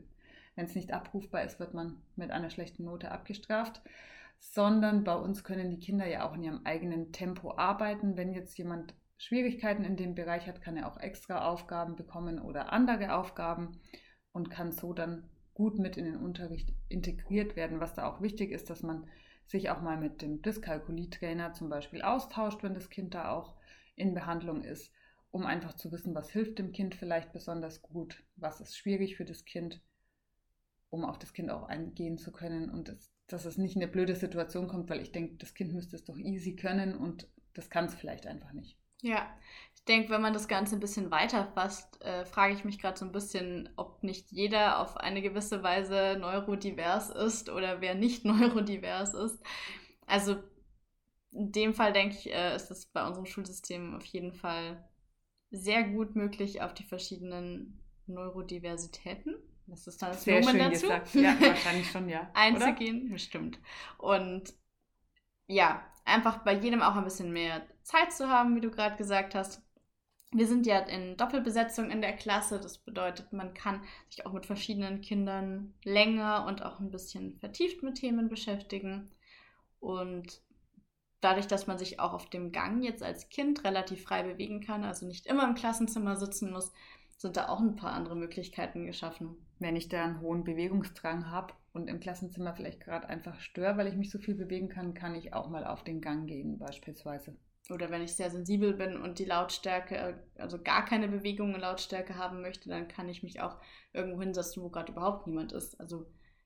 wenn 0.55 0.65
es 0.65 0.73
nicht 0.73 0.91
abrufbar 0.91 1.43
ist, 1.43 1.59
wird 1.59 1.75
man 1.75 2.01
mit 2.15 2.31
einer 2.31 2.49
schlechten 2.49 2.85
Note 2.85 3.12
abgestraft, 3.12 3.83
sondern 4.39 5.03
bei 5.03 5.15
uns 5.15 5.43
können 5.43 5.69
die 5.69 5.79
Kinder 5.79 6.07
ja 6.07 6.27
auch 6.27 6.33
in 6.33 6.43
ihrem 6.43 6.65
eigenen 6.65 7.12
Tempo 7.12 7.55
arbeiten. 7.55 8.17
Wenn 8.17 8.33
jetzt 8.33 8.57
jemand 8.57 8.95
Schwierigkeiten 9.19 9.84
in 9.84 9.97
dem 9.97 10.15
Bereich 10.15 10.47
hat, 10.47 10.62
kann 10.62 10.77
er 10.77 10.88
auch 10.88 10.97
extra 10.97 11.45
Aufgaben 11.45 11.97
bekommen 11.97 12.39
oder 12.39 12.71
andere 12.71 13.15
Aufgaben 13.15 13.77
und 14.32 14.49
kann 14.49 14.71
so 14.71 14.93
dann 14.93 15.29
gut 15.53 15.77
mit 15.77 15.97
in 15.97 16.05
den 16.05 16.15
Unterricht 16.15 16.73
integriert 16.88 17.58
werden. 17.58 17.82
Was 17.82 17.93
da 17.93 18.10
auch 18.10 18.21
wichtig 18.21 18.51
ist, 18.51 18.69
dass 18.69 18.82
man 18.82 19.10
sich 19.45 19.69
auch 19.69 19.82
mal 19.82 19.97
mit 19.97 20.21
dem 20.21 20.41
Dyskalkulie-Trainer 20.41 21.51
zum 21.51 21.67
Beispiel 21.67 22.01
austauscht, 22.01 22.63
wenn 22.63 22.73
das 22.73 22.89
Kind 22.89 23.13
da 23.13 23.32
auch 23.32 23.55
in 23.95 24.13
Behandlung 24.13 24.63
ist, 24.63 24.93
um 25.32 25.45
einfach 25.45 25.73
zu 25.73 25.91
wissen, 25.91 26.15
was 26.15 26.29
hilft 26.29 26.58
dem 26.58 26.71
Kind 26.71 26.95
vielleicht 26.95 27.34
besonders 27.34 27.82
gut, 27.82 28.23
was 28.38 28.62
ist 28.62 28.77
schwierig 28.77 29.17
für 29.17 29.25
das 29.25 29.43
Kind, 29.43 29.82
um 30.89 31.03
auf 31.03 31.19
das 31.19 31.34
Kind 31.34 31.51
auch 31.51 31.63
eingehen 31.63 32.17
zu 32.17 32.32
können 32.32 32.69
und 32.69 32.88
das, 32.88 33.12
dass 33.27 33.43
es 33.43 33.58
nicht 33.58 33.75
in 33.75 33.82
eine 33.82 33.91
blöde 33.91 34.15
Situation 34.15 34.69
kommt, 34.69 34.89
weil 34.89 35.01
ich 35.01 35.12
denke, 35.12 35.36
das 35.36 35.53
Kind 35.53 35.73
müsste 35.73 35.97
es 35.97 36.05
doch 36.05 36.17
easy 36.17 36.55
können 36.55 36.95
und 36.95 37.27
das 37.53 37.69
kann 37.69 37.86
es 37.86 37.95
vielleicht 37.95 38.25
einfach 38.25 38.53
nicht. 38.53 38.77
Ja, 39.01 39.27
ich 39.75 39.83
denke, 39.85 40.09
wenn 40.09 40.21
man 40.21 40.33
das 40.33 40.47
Ganze 40.47 40.75
ein 40.75 40.79
bisschen 40.81 41.09
weiterfasst, 41.12 42.01
äh, 42.03 42.25
frage 42.25 42.53
ich 42.53 42.65
mich 42.65 42.79
gerade 42.79 42.97
so 42.97 43.05
ein 43.05 43.12
bisschen, 43.12 43.69
ob 43.75 44.03
nicht 44.03 44.31
jeder 44.31 44.79
auf 44.79 44.97
eine 44.97 45.21
gewisse 45.21 45.63
Weise 45.63 46.17
neurodivers 46.19 47.09
ist 47.09 47.49
oder 47.49 47.81
wer 47.81 47.95
nicht 47.95 48.25
neurodivers 48.25 49.13
ist. 49.13 49.41
Also 50.05 50.38
in 51.31 51.51
dem 51.51 51.73
Fall 51.73 51.93
denke 51.93 52.15
ich, 52.15 52.33
äh, 52.33 52.55
ist 52.55 52.71
es 52.71 52.88
bei 52.88 53.05
unserem 53.05 53.25
Schulsystem 53.25 53.95
auf 53.95 54.05
jeden 54.05 54.33
Fall 54.33 54.83
sehr 55.51 55.83
gut 55.83 56.15
möglich, 56.15 56.62
auf 56.62 56.73
die 56.73 56.83
verschiedenen 56.83 57.79
Neurodiversitäten, 58.07 59.35
das 59.69 59.88
ist 59.88 60.01
dann 60.01 60.12
das 60.12 60.23
Sehr 60.23 60.39
Nomen 60.39 60.51
schön 60.51 60.59
dazu, 60.59 60.81
gesagt. 60.81 61.13
Ja, 61.13 61.39
wahrscheinlich 61.39 61.89
schon, 61.91 62.09
ja. 62.09 62.29
einzugehen. 62.33 63.09
Bestimmt. 63.09 63.59
Und 63.97 64.53
ja, 65.47 65.83
einfach 66.10 66.39
bei 66.39 66.54
jedem 66.54 66.82
auch 66.82 66.95
ein 66.95 67.04
bisschen 67.04 67.32
mehr 67.32 67.62
Zeit 67.84 68.12
zu 68.13 68.30
haben, 68.30 68.56
wie 68.56 68.62
du 68.62 68.72
gerade 68.72 68.98
gesagt 68.98 69.36
hast. 69.36 69.62
Wir 70.32 70.45
sind 70.45 70.67
ja 70.67 70.80
in 70.80 71.17
Doppelbesetzung 71.17 71.89
in 71.89 72.02
der 72.02 72.15
Klasse. 72.15 72.60
Das 72.60 72.78
bedeutet, 72.78 73.34
man 73.34 73.54
kann 73.54 73.84
sich 74.10 74.26
auch 74.26 74.34
mit 74.34 74.45
verschiedenen 74.45 75.02
Kindern 75.02 75.74
länger 75.84 76.45
und 76.48 76.63
auch 76.63 76.80
ein 76.80 76.91
bisschen 76.91 77.39
vertieft 77.39 77.82
mit 77.82 77.95
Themen 77.95 78.30
beschäftigen. 78.30 79.10
Und 79.80 80.41
dadurch, 81.22 81.48
dass 81.48 81.67
man 81.67 81.80
sich 81.80 82.00
auch 82.00 82.13
auf 82.13 82.30
dem 82.30 82.52
Gang 82.52 82.84
jetzt 82.84 83.04
als 83.04 83.30
Kind 83.30 83.63
relativ 83.63 84.04
frei 84.04 84.24
bewegen 84.24 84.62
kann, 84.62 84.84
also 84.84 85.08
nicht 85.08 85.26
immer 85.26 85.48
im 85.48 85.56
Klassenzimmer 85.56 86.15
sitzen 86.15 86.52
muss, 86.52 86.72
sind 87.19 87.36
da 87.36 87.49
auch 87.49 87.60
ein 87.60 87.75
paar 87.75 87.91
andere 87.91 88.15
Möglichkeiten 88.15 88.86
geschaffen. 88.86 89.36
Wenn 89.60 89.75
ich 89.75 89.89
da 89.89 90.05
einen 90.05 90.21
hohen 90.21 90.45
Bewegungsdrang 90.45 91.29
habe 91.29 91.53
und 91.73 91.89
im 91.89 91.99
Klassenzimmer 91.99 92.55
vielleicht 92.55 92.79
gerade 92.79 93.10
einfach 93.10 93.41
störe, 93.41 93.75
weil 93.75 93.88
ich 93.88 93.97
mich 93.97 94.10
so 94.10 94.19
viel 94.19 94.36
bewegen 94.36 94.69
kann, 94.69 94.93
kann 94.93 95.15
ich 95.15 95.34
auch 95.34 95.49
mal 95.49 95.67
auf 95.67 95.84
den 95.84 95.99
Gang 95.99 96.27
gehen 96.27 96.58
beispielsweise. 96.58 97.36
Oder 97.69 97.89
wenn 97.89 98.01
ich 98.01 98.15
sehr 98.15 98.32
sensibel 98.32 98.73
bin 98.73 98.95
und 98.95 99.19
die 99.19 99.25
Lautstärke, 99.25 100.23
also 100.38 100.63
gar 100.63 100.86
keine 100.86 101.10
Bewegung 101.10 101.53
in 101.53 101.60
Lautstärke 101.60 102.15
haben 102.15 102.41
möchte, 102.41 102.69
dann 102.69 102.88
kann 102.88 103.10
ich 103.10 103.21
mich 103.21 103.41
auch 103.41 103.58
irgendwo 103.91 104.21
hinsetzen, 104.21 104.63
wo 104.63 104.69
gerade 104.69 104.93
überhaupt 104.93 105.27
niemand 105.27 105.51
ist. 105.51 105.77
Also 105.77 106.05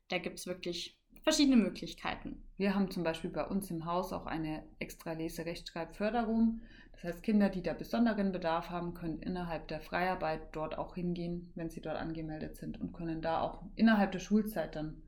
da 0.10 0.18
gibt 0.18 0.40
es 0.40 0.48
wirklich 0.48 1.00
verschiedene 1.24 1.58
Möglichkeiten. 1.58 2.44
Wir 2.58 2.76
haben 2.76 2.92
zum 2.92 3.04
Beispiel 3.04 3.30
bei 3.30 3.46
uns 3.46 3.72
im 3.72 3.86
Haus 3.86 4.14
auch 4.14 4.26
eine 4.26 4.64
extra 4.80 5.14
Lese-Rechtschreibförderung. 5.14 6.62
Das 6.92 7.04
heißt, 7.06 7.24
Kinder, 7.24 7.50
die 7.50 7.64
da 7.64 7.74
besonderen 7.74 8.32
Bedarf 8.32 8.70
haben, 8.70 8.94
können 8.94 9.22
innerhalb 9.22 9.68
der 9.68 9.82
Freiarbeit 9.82 10.56
dort 10.56 10.78
auch 10.78 10.96
hingehen, 10.96 11.52
wenn 11.56 11.70
sie 11.70 11.82
dort 11.82 11.98
angemeldet 11.98 12.58
sind 12.58 12.80
und 12.80 12.94
können 12.94 13.22
da 13.22 13.42
auch 13.42 13.64
innerhalb 13.76 14.12
der 14.12 14.20
Schulzeit 14.20 14.76
dann, 14.76 15.02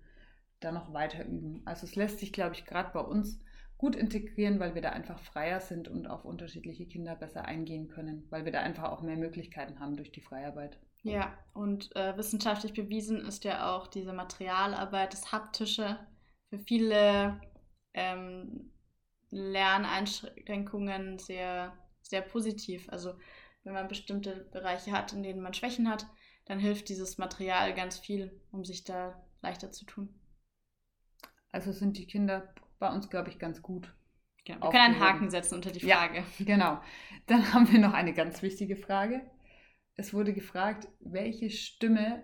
dann 0.61 0.73
noch 0.73 0.93
weiter 0.93 1.25
üben. 1.25 1.61
Also 1.65 1.85
es 1.85 1.95
lässt 1.95 2.19
sich, 2.19 2.33
glaube 2.33 2.55
ich, 2.55 2.65
gerade 2.65 2.91
bei 2.93 3.01
uns 3.01 3.39
gut 3.77 3.95
integrieren, 3.95 4.59
weil 4.59 4.73
wir 4.73 4.81
da 4.81 4.91
einfach 4.91 5.19
freier 5.19 5.59
sind 5.59 5.89
und 5.89 6.07
auf 6.07 6.23
unterschiedliche 6.23 6.85
Kinder 6.85 7.15
besser 7.15 7.45
eingehen 7.45 7.89
können, 7.89 8.25
weil 8.29 8.45
wir 8.45 8.53
da 8.53 8.61
einfach 8.61 8.85
auch 8.85 9.01
mehr 9.01 9.17
Möglichkeiten 9.17 9.79
haben 9.79 9.97
durch 9.97 10.11
die 10.11 10.21
Freiarbeit. 10.21 10.79
Ja, 11.13 11.37
und 11.53 11.95
äh, 11.95 12.17
wissenschaftlich 12.17 12.73
bewiesen 12.73 13.25
ist 13.25 13.43
ja 13.43 13.75
auch 13.75 13.87
diese 13.87 14.13
Materialarbeit, 14.13 15.13
das 15.13 15.31
Haptische 15.31 15.99
für 16.49 16.59
viele 16.59 17.39
ähm, 17.93 18.71
Lerneinschränkungen 19.29 21.19
sehr, 21.19 21.77
sehr 22.01 22.21
positiv. 22.21 22.89
Also 22.89 23.13
wenn 23.63 23.73
man 23.73 23.87
bestimmte 23.87 24.47
Bereiche 24.51 24.91
hat, 24.91 25.13
in 25.13 25.23
denen 25.23 25.41
man 25.41 25.53
Schwächen 25.53 25.89
hat, 25.89 26.07
dann 26.45 26.59
hilft 26.59 26.89
dieses 26.89 27.17
Material 27.17 27.73
ganz 27.73 27.97
viel, 27.97 28.39
um 28.51 28.63
sich 28.63 28.83
da 28.83 29.23
leichter 29.41 29.71
zu 29.71 29.85
tun. 29.85 30.13
Also 31.51 31.71
sind 31.71 31.97
die 31.97 32.05
Kinder 32.05 32.53
bei 32.79 32.91
uns, 32.91 33.09
glaube 33.09 33.29
ich, 33.29 33.39
ganz 33.39 33.61
gut. 33.61 33.93
Genau. 34.43 34.65
Wir 34.67 34.71
können 34.71 34.95
einen 34.95 34.99
Haken 34.99 35.31
setzen 35.31 35.55
unter 35.55 35.71
die 35.71 35.79
Frage. 35.79 36.19
Ja, 36.37 36.45
genau. 36.45 36.81
Dann 37.25 37.53
haben 37.53 37.71
wir 37.71 37.79
noch 37.79 37.93
eine 37.93 38.13
ganz 38.13 38.41
wichtige 38.43 38.75
Frage. 38.75 39.21
Es 39.95 40.13
wurde 40.13 40.33
gefragt, 40.33 40.89
welche 40.99 41.49
Stimme 41.49 42.23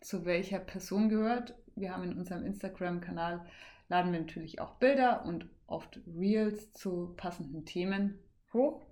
zu 0.00 0.24
welcher 0.24 0.58
Person 0.58 1.08
gehört. 1.08 1.54
Wir 1.76 1.92
haben 1.92 2.02
in 2.02 2.18
unserem 2.18 2.44
Instagram-Kanal 2.44 3.46
laden 3.88 4.12
wir 4.12 4.20
natürlich 4.20 4.60
auch 4.60 4.74
Bilder 4.78 5.24
und 5.24 5.48
oft 5.66 6.00
Reels 6.06 6.72
zu 6.72 7.14
passenden 7.16 7.64
Themen 7.64 8.18
hoch. 8.52 8.84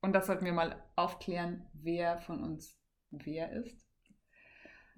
Und 0.00 0.14
das 0.14 0.26
sollten 0.26 0.44
wir 0.44 0.52
mal 0.52 0.82
aufklären, 0.96 1.64
wer 1.74 2.18
von 2.18 2.42
uns 2.42 2.76
wer 3.10 3.52
ist. 3.52 3.86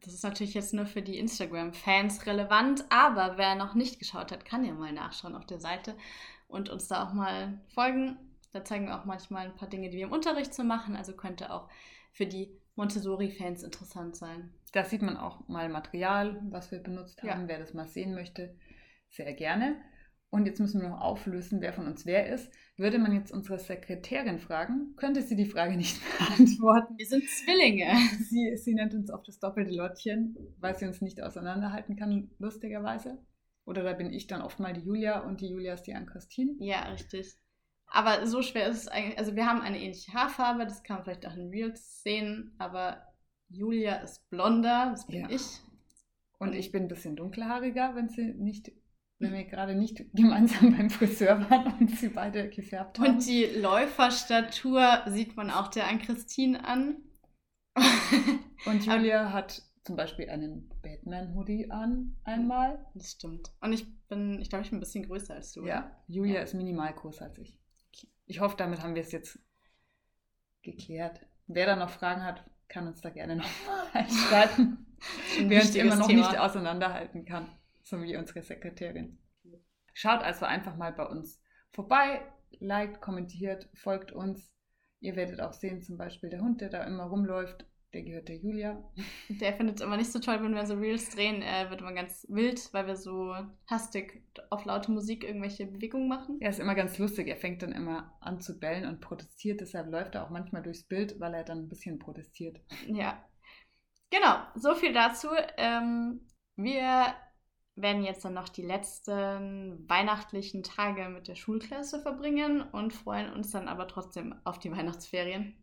Das 0.00 0.14
ist 0.14 0.22
natürlich 0.22 0.54
jetzt 0.54 0.72
nur 0.72 0.86
für 0.86 1.02
die 1.02 1.18
Instagram-Fans 1.18 2.26
relevant, 2.26 2.84
aber 2.90 3.36
wer 3.36 3.54
noch 3.54 3.74
nicht 3.74 3.98
geschaut 3.98 4.32
hat, 4.32 4.44
kann 4.44 4.64
ja 4.64 4.72
mal 4.72 4.92
nachschauen 4.92 5.34
auf 5.34 5.46
der 5.46 5.60
Seite 5.60 5.96
und 6.46 6.68
uns 6.68 6.88
da 6.88 7.06
auch 7.06 7.12
mal 7.12 7.60
folgen. 7.68 8.18
Da 8.52 8.64
zeigen 8.64 8.86
wir 8.86 8.98
auch 8.98 9.04
manchmal 9.04 9.46
ein 9.46 9.56
paar 9.56 9.68
Dinge, 9.68 9.90
die 9.90 9.96
wir 9.98 10.06
im 10.06 10.12
Unterricht 10.12 10.54
so 10.54 10.62
machen, 10.62 10.96
also 10.96 11.14
könnte 11.16 11.52
auch 11.52 11.68
für 12.14 12.26
die 12.26 12.58
Montessori-Fans 12.76 13.62
interessant 13.62 14.16
sein. 14.16 14.54
Da 14.72 14.84
sieht 14.84 15.02
man 15.02 15.16
auch 15.16 15.46
mal 15.48 15.68
Material, 15.68 16.40
was 16.48 16.70
wir 16.72 16.78
benutzt 16.78 17.22
haben. 17.22 17.42
Ja. 17.42 17.48
Wer 17.48 17.58
das 17.58 17.74
mal 17.74 17.86
sehen 17.86 18.14
möchte, 18.14 18.56
sehr 19.10 19.32
gerne. 19.34 19.76
Und 20.30 20.46
jetzt 20.46 20.58
müssen 20.58 20.80
wir 20.80 20.88
noch 20.88 21.00
auflösen, 21.00 21.60
wer 21.60 21.72
von 21.72 21.86
uns 21.86 22.06
wer 22.06 22.28
ist. 22.28 22.50
Würde 22.76 22.98
man 22.98 23.12
jetzt 23.12 23.30
unsere 23.30 23.60
Sekretärin 23.60 24.40
fragen, 24.40 24.96
könnte 24.96 25.22
sie 25.22 25.36
die 25.36 25.46
Frage 25.46 25.76
nicht 25.76 26.00
beantworten. 26.18 26.94
Wir 26.98 27.06
sind 27.06 27.22
Zwillinge. 27.28 27.92
Sie, 28.28 28.56
sie 28.56 28.74
nennt 28.74 28.94
uns 28.94 29.12
oft 29.12 29.28
das 29.28 29.38
doppelte 29.38 29.70
Lottchen, 29.70 30.36
weil 30.58 30.76
sie 30.76 30.86
uns 30.86 31.00
nicht 31.00 31.22
auseinanderhalten 31.22 31.94
kann, 31.94 32.30
lustigerweise. 32.38 33.18
Oder 33.64 33.84
da 33.84 33.92
bin 33.92 34.12
ich 34.12 34.26
dann 34.26 34.42
oft 34.42 34.58
mal 34.58 34.72
die 34.72 34.80
Julia 34.80 35.20
und 35.20 35.40
die 35.40 35.48
Julia 35.48 35.74
ist 35.74 35.84
die 35.84 35.94
Ann-Christine. 35.94 36.56
Ja, 36.58 36.82
richtig. 36.90 37.36
Aber 37.86 38.26
so 38.26 38.42
schwer 38.42 38.68
ist 38.68 38.82
es 38.82 38.88
eigentlich. 38.88 39.18
Also, 39.18 39.36
wir 39.36 39.46
haben 39.46 39.60
eine 39.60 39.80
ähnliche 39.80 40.12
Haarfarbe, 40.12 40.64
das 40.64 40.82
kann 40.82 40.96
man 40.96 41.04
vielleicht 41.04 41.26
auch 41.26 41.36
in 41.36 41.50
Reels 41.50 42.02
sehen, 42.02 42.54
aber 42.58 43.02
Julia 43.48 43.96
ist 43.96 44.28
blonder, 44.30 44.88
das 44.90 45.06
bin 45.06 45.22
ja. 45.22 45.30
ich. 45.30 45.60
Und 46.38 46.54
ich 46.54 46.72
bin 46.72 46.84
ein 46.84 46.88
bisschen 46.88 47.16
dunkelhaariger, 47.16 47.94
wenn 47.94 48.08
sie 48.08 48.34
nicht 48.34 48.72
wenn 49.18 49.32
wir 49.32 49.44
gerade 49.44 49.74
nicht 49.74 50.04
gemeinsam 50.12 50.76
beim 50.76 50.90
Friseur 50.90 51.48
waren 51.50 51.74
und 51.78 51.90
sie 51.98 52.08
beide 52.08 52.48
gefärbt 52.50 52.98
haben. 52.98 53.14
Und 53.14 53.26
die 53.26 53.44
Läuferstatur 53.44 55.02
sieht 55.06 55.36
man 55.36 55.50
auch 55.50 55.68
der 55.68 55.88
an 55.88 55.98
Christine 56.00 56.64
an. 56.64 56.96
und 58.66 58.84
Julia 58.84 59.32
hat 59.32 59.62
zum 59.84 59.96
Beispiel 59.96 60.28
einen 60.30 60.70
Batman-Hoodie 60.82 61.70
an 61.70 62.16
einmal. 62.24 62.84
Das 62.94 63.12
stimmt. 63.12 63.52
Und 63.60 63.72
ich 63.72 63.86
bin, 64.08 64.40
ich 64.40 64.48
glaube, 64.48 64.64
ich 64.64 64.70
bin 64.70 64.78
ein 64.78 64.80
bisschen 64.80 65.06
größer 65.06 65.34
als 65.34 65.52
du. 65.52 65.64
Ja, 65.64 65.90
Julia 66.06 66.36
ja. 66.36 66.42
ist 66.42 66.54
minimal 66.54 66.92
größer 66.92 67.26
als 67.26 67.38
ich. 67.38 67.58
Ich 68.26 68.40
hoffe, 68.40 68.56
damit 68.56 68.82
haben 68.82 68.94
wir 68.94 69.02
es 69.02 69.12
jetzt 69.12 69.38
geklärt. 70.62 71.20
Wer 71.46 71.66
da 71.66 71.76
noch 71.76 71.90
Fragen 71.90 72.24
hat, 72.24 72.44
kann 72.68 72.86
uns 72.86 73.00
da 73.00 73.10
gerne 73.10 73.36
noch 73.36 73.48
schreiben. 74.28 74.86
Wer 75.38 75.60
uns 75.60 75.74
immer 75.74 75.96
noch 75.96 76.06
Thema. 76.06 76.28
nicht 76.28 76.38
auseinanderhalten 76.38 77.24
kann 77.24 77.48
so 77.84 78.02
wie 78.02 78.16
unsere 78.16 78.42
Sekretärin. 78.42 79.18
Schaut 79.92 80.22
also 80.22 80.46
einfach 80.46 80.76
mal 80.76 80.92
bei 80.92 81.06
uns 81.06 81.40
vorbei, 81.70 82.20
liked, 82.58 83.00
kommentiert, 83.00 83.68
folgt 83.74 84.10
uns. 84.10 84.52
Ihr 85.00 85.16
werdet 85.16 85.40
auch 85.40 85.52
sehen, 85.52 85.82
zum 85.82 85.98
Beispiel 85.98 86.30
der 86.30 86.40
Hund, 86.40 86.60
der 86.60 86.70
da 86.70 86.82
immer 86.84 87.04
rumläuft, 87.04 87.66
der 87.94 88.02
gehört 88.02 88.28
der 88.28 88.36
Julia. 88.36 88.82
Der 89.28 89.54
findet 89.54 89.76
es 89.76 89.82
immer 89.82 89.96
nicht 89.96 90.12
so 90.12 90.18
toll, 90.18 90.42
wenn 90.42 90.54
wir 90.54 90.66
so 90.66 90.74
Reels 90.74 91.10
drehen. 91.10 91.42
Er 91.42 91.70
wird 91.70 91.80
immer 91.80 91.92
ganz 91.92 92.26
wild, 92.28 92.72
weil 92.72 92.86
wir 92.86 92.96
so 92.96 93.34
hastig 93.66 94.22
auf 94.50 94.64
laute 94.64 94.90
Musik 94.90 95.24
irgendwelche 95.24 95.66
Bewegungen 95.66 96.08
machen. 96.08 96.38
Er 96.40 96.50
ist 96.50 96.60
immer 96.60 96.74
ganz 96.74 96.98
lustig. 96.98 97.28
Er 97.28 97.36
fängt 97.36 97.62
dann 97.62 97.72
immer 97.72 98.16
an 98.20 98.40
zu 98.40 98.58
bellen 98.58 98.86
und 98.86 99.00
protestiert. 99.00 99.60
Deshalb 99.60 99.90
läuft 99.90 100.14
er 100.14 100.24
auch 100.24 100.30
manchmal 100.30 100.62
durchs 100.62 100.84
Bild, 100.84 101.18
weil 101.20 101.34
er 101.34 101.44
dann 101.44 101.58
ein 101.58 101.68
bisschen 101.68 101.98
protestiert. 101.98 102.60
Ja. 102.88 103.24
Genau, 104.10 104.36
so 104.54 104.74
viel 104.74 104.92
dazu. 104.92 105.28
Ähm, 105.56 106.26
wir 106.56 107.14
werden 107.76 108.04
jetzt 108.04 108.24
dann 108.24 108.34
noch 108.34 108.48
die 108.48 108.62
letzten 108.62 109.88
weihnachtlichen 109.88 110.62
Tage 110.62 111.08
mit 111.08 111.26
der 111.26 111.34
Schulklasse 111.34 112.00
verbringen 112.00 112.62
und 112.62 112.92
freuen 112.92 113.32
uns 113.32 113.50
dann 113.50 113.68
aber 113.68 113.88
trotzdem 113.88 114.34
auf 114.44 114.58
die 114.58 114.70
Weihnachtsferien. 114.70 115.56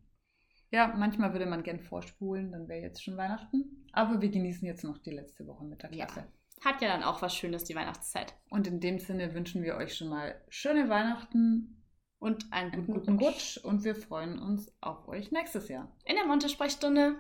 Ja, 0.72 0.94
manchmal 0.98 1.34
würde 1.34 1.46
man 1.46 1.64
gern 1.64 1.80
vorspulen, 1.80 2.52
dann 2.52 2.68
wäre 2.70 2.82
jetzt 2.82 3.04
schon 3.04 3.18
Weihnachten. 3.18 3.86
Aber 3.92 4.22
wir 4.22 4.30
genießen 4.30 4.66
jetzt 4.66 4.86
noch 4.86 4.98
die 4.98 5.12
letzte 5.12 5.46
Woche 5.46 5.66
mit 5.66 5.84
der 5.84 5.90
Klasse. 5.90 6.22
Ja. 6.22 6.72
Hat 6.72 6.82
ja 6.82 6.88
dann 6.88 7.04
auch 7.04 7.22
was 7.22 7.36
Schönes, 7.36 7.66
die 7.66 7.76
Weihnachtszeit. 7.76 8.34
Und 8.50 8.68
in 8.68 8.80
dem 8.80 9.00
Sinne 9.00 9.34
wünschen 9.34 9.64
wir 9.64 9.76
euch 9.76 9.96
schon 9.96 10.08
mal 10.08 10.42
schöne 10.48 10.88
Weihnachten 10.90 11.84
und 12.20 12.54
einen 12.54 12.72
guten, 12.86 13.10
einen 13.10 13.18
guten 13.18 13.20
Rutsch. 13.20 13.58
Und 13.58 13.84
wir 13.84 13.96
freuen 13.96 14.40
uns 14.40 14.72
auf 14.80 15.08
euch 15.08 15.32
nächstes 15.32 15.68
Jahr. 15.68 15.92
In 16.06 16.16
der 16.16 16.26
Monte-Sprechstunde. 16.26 17.16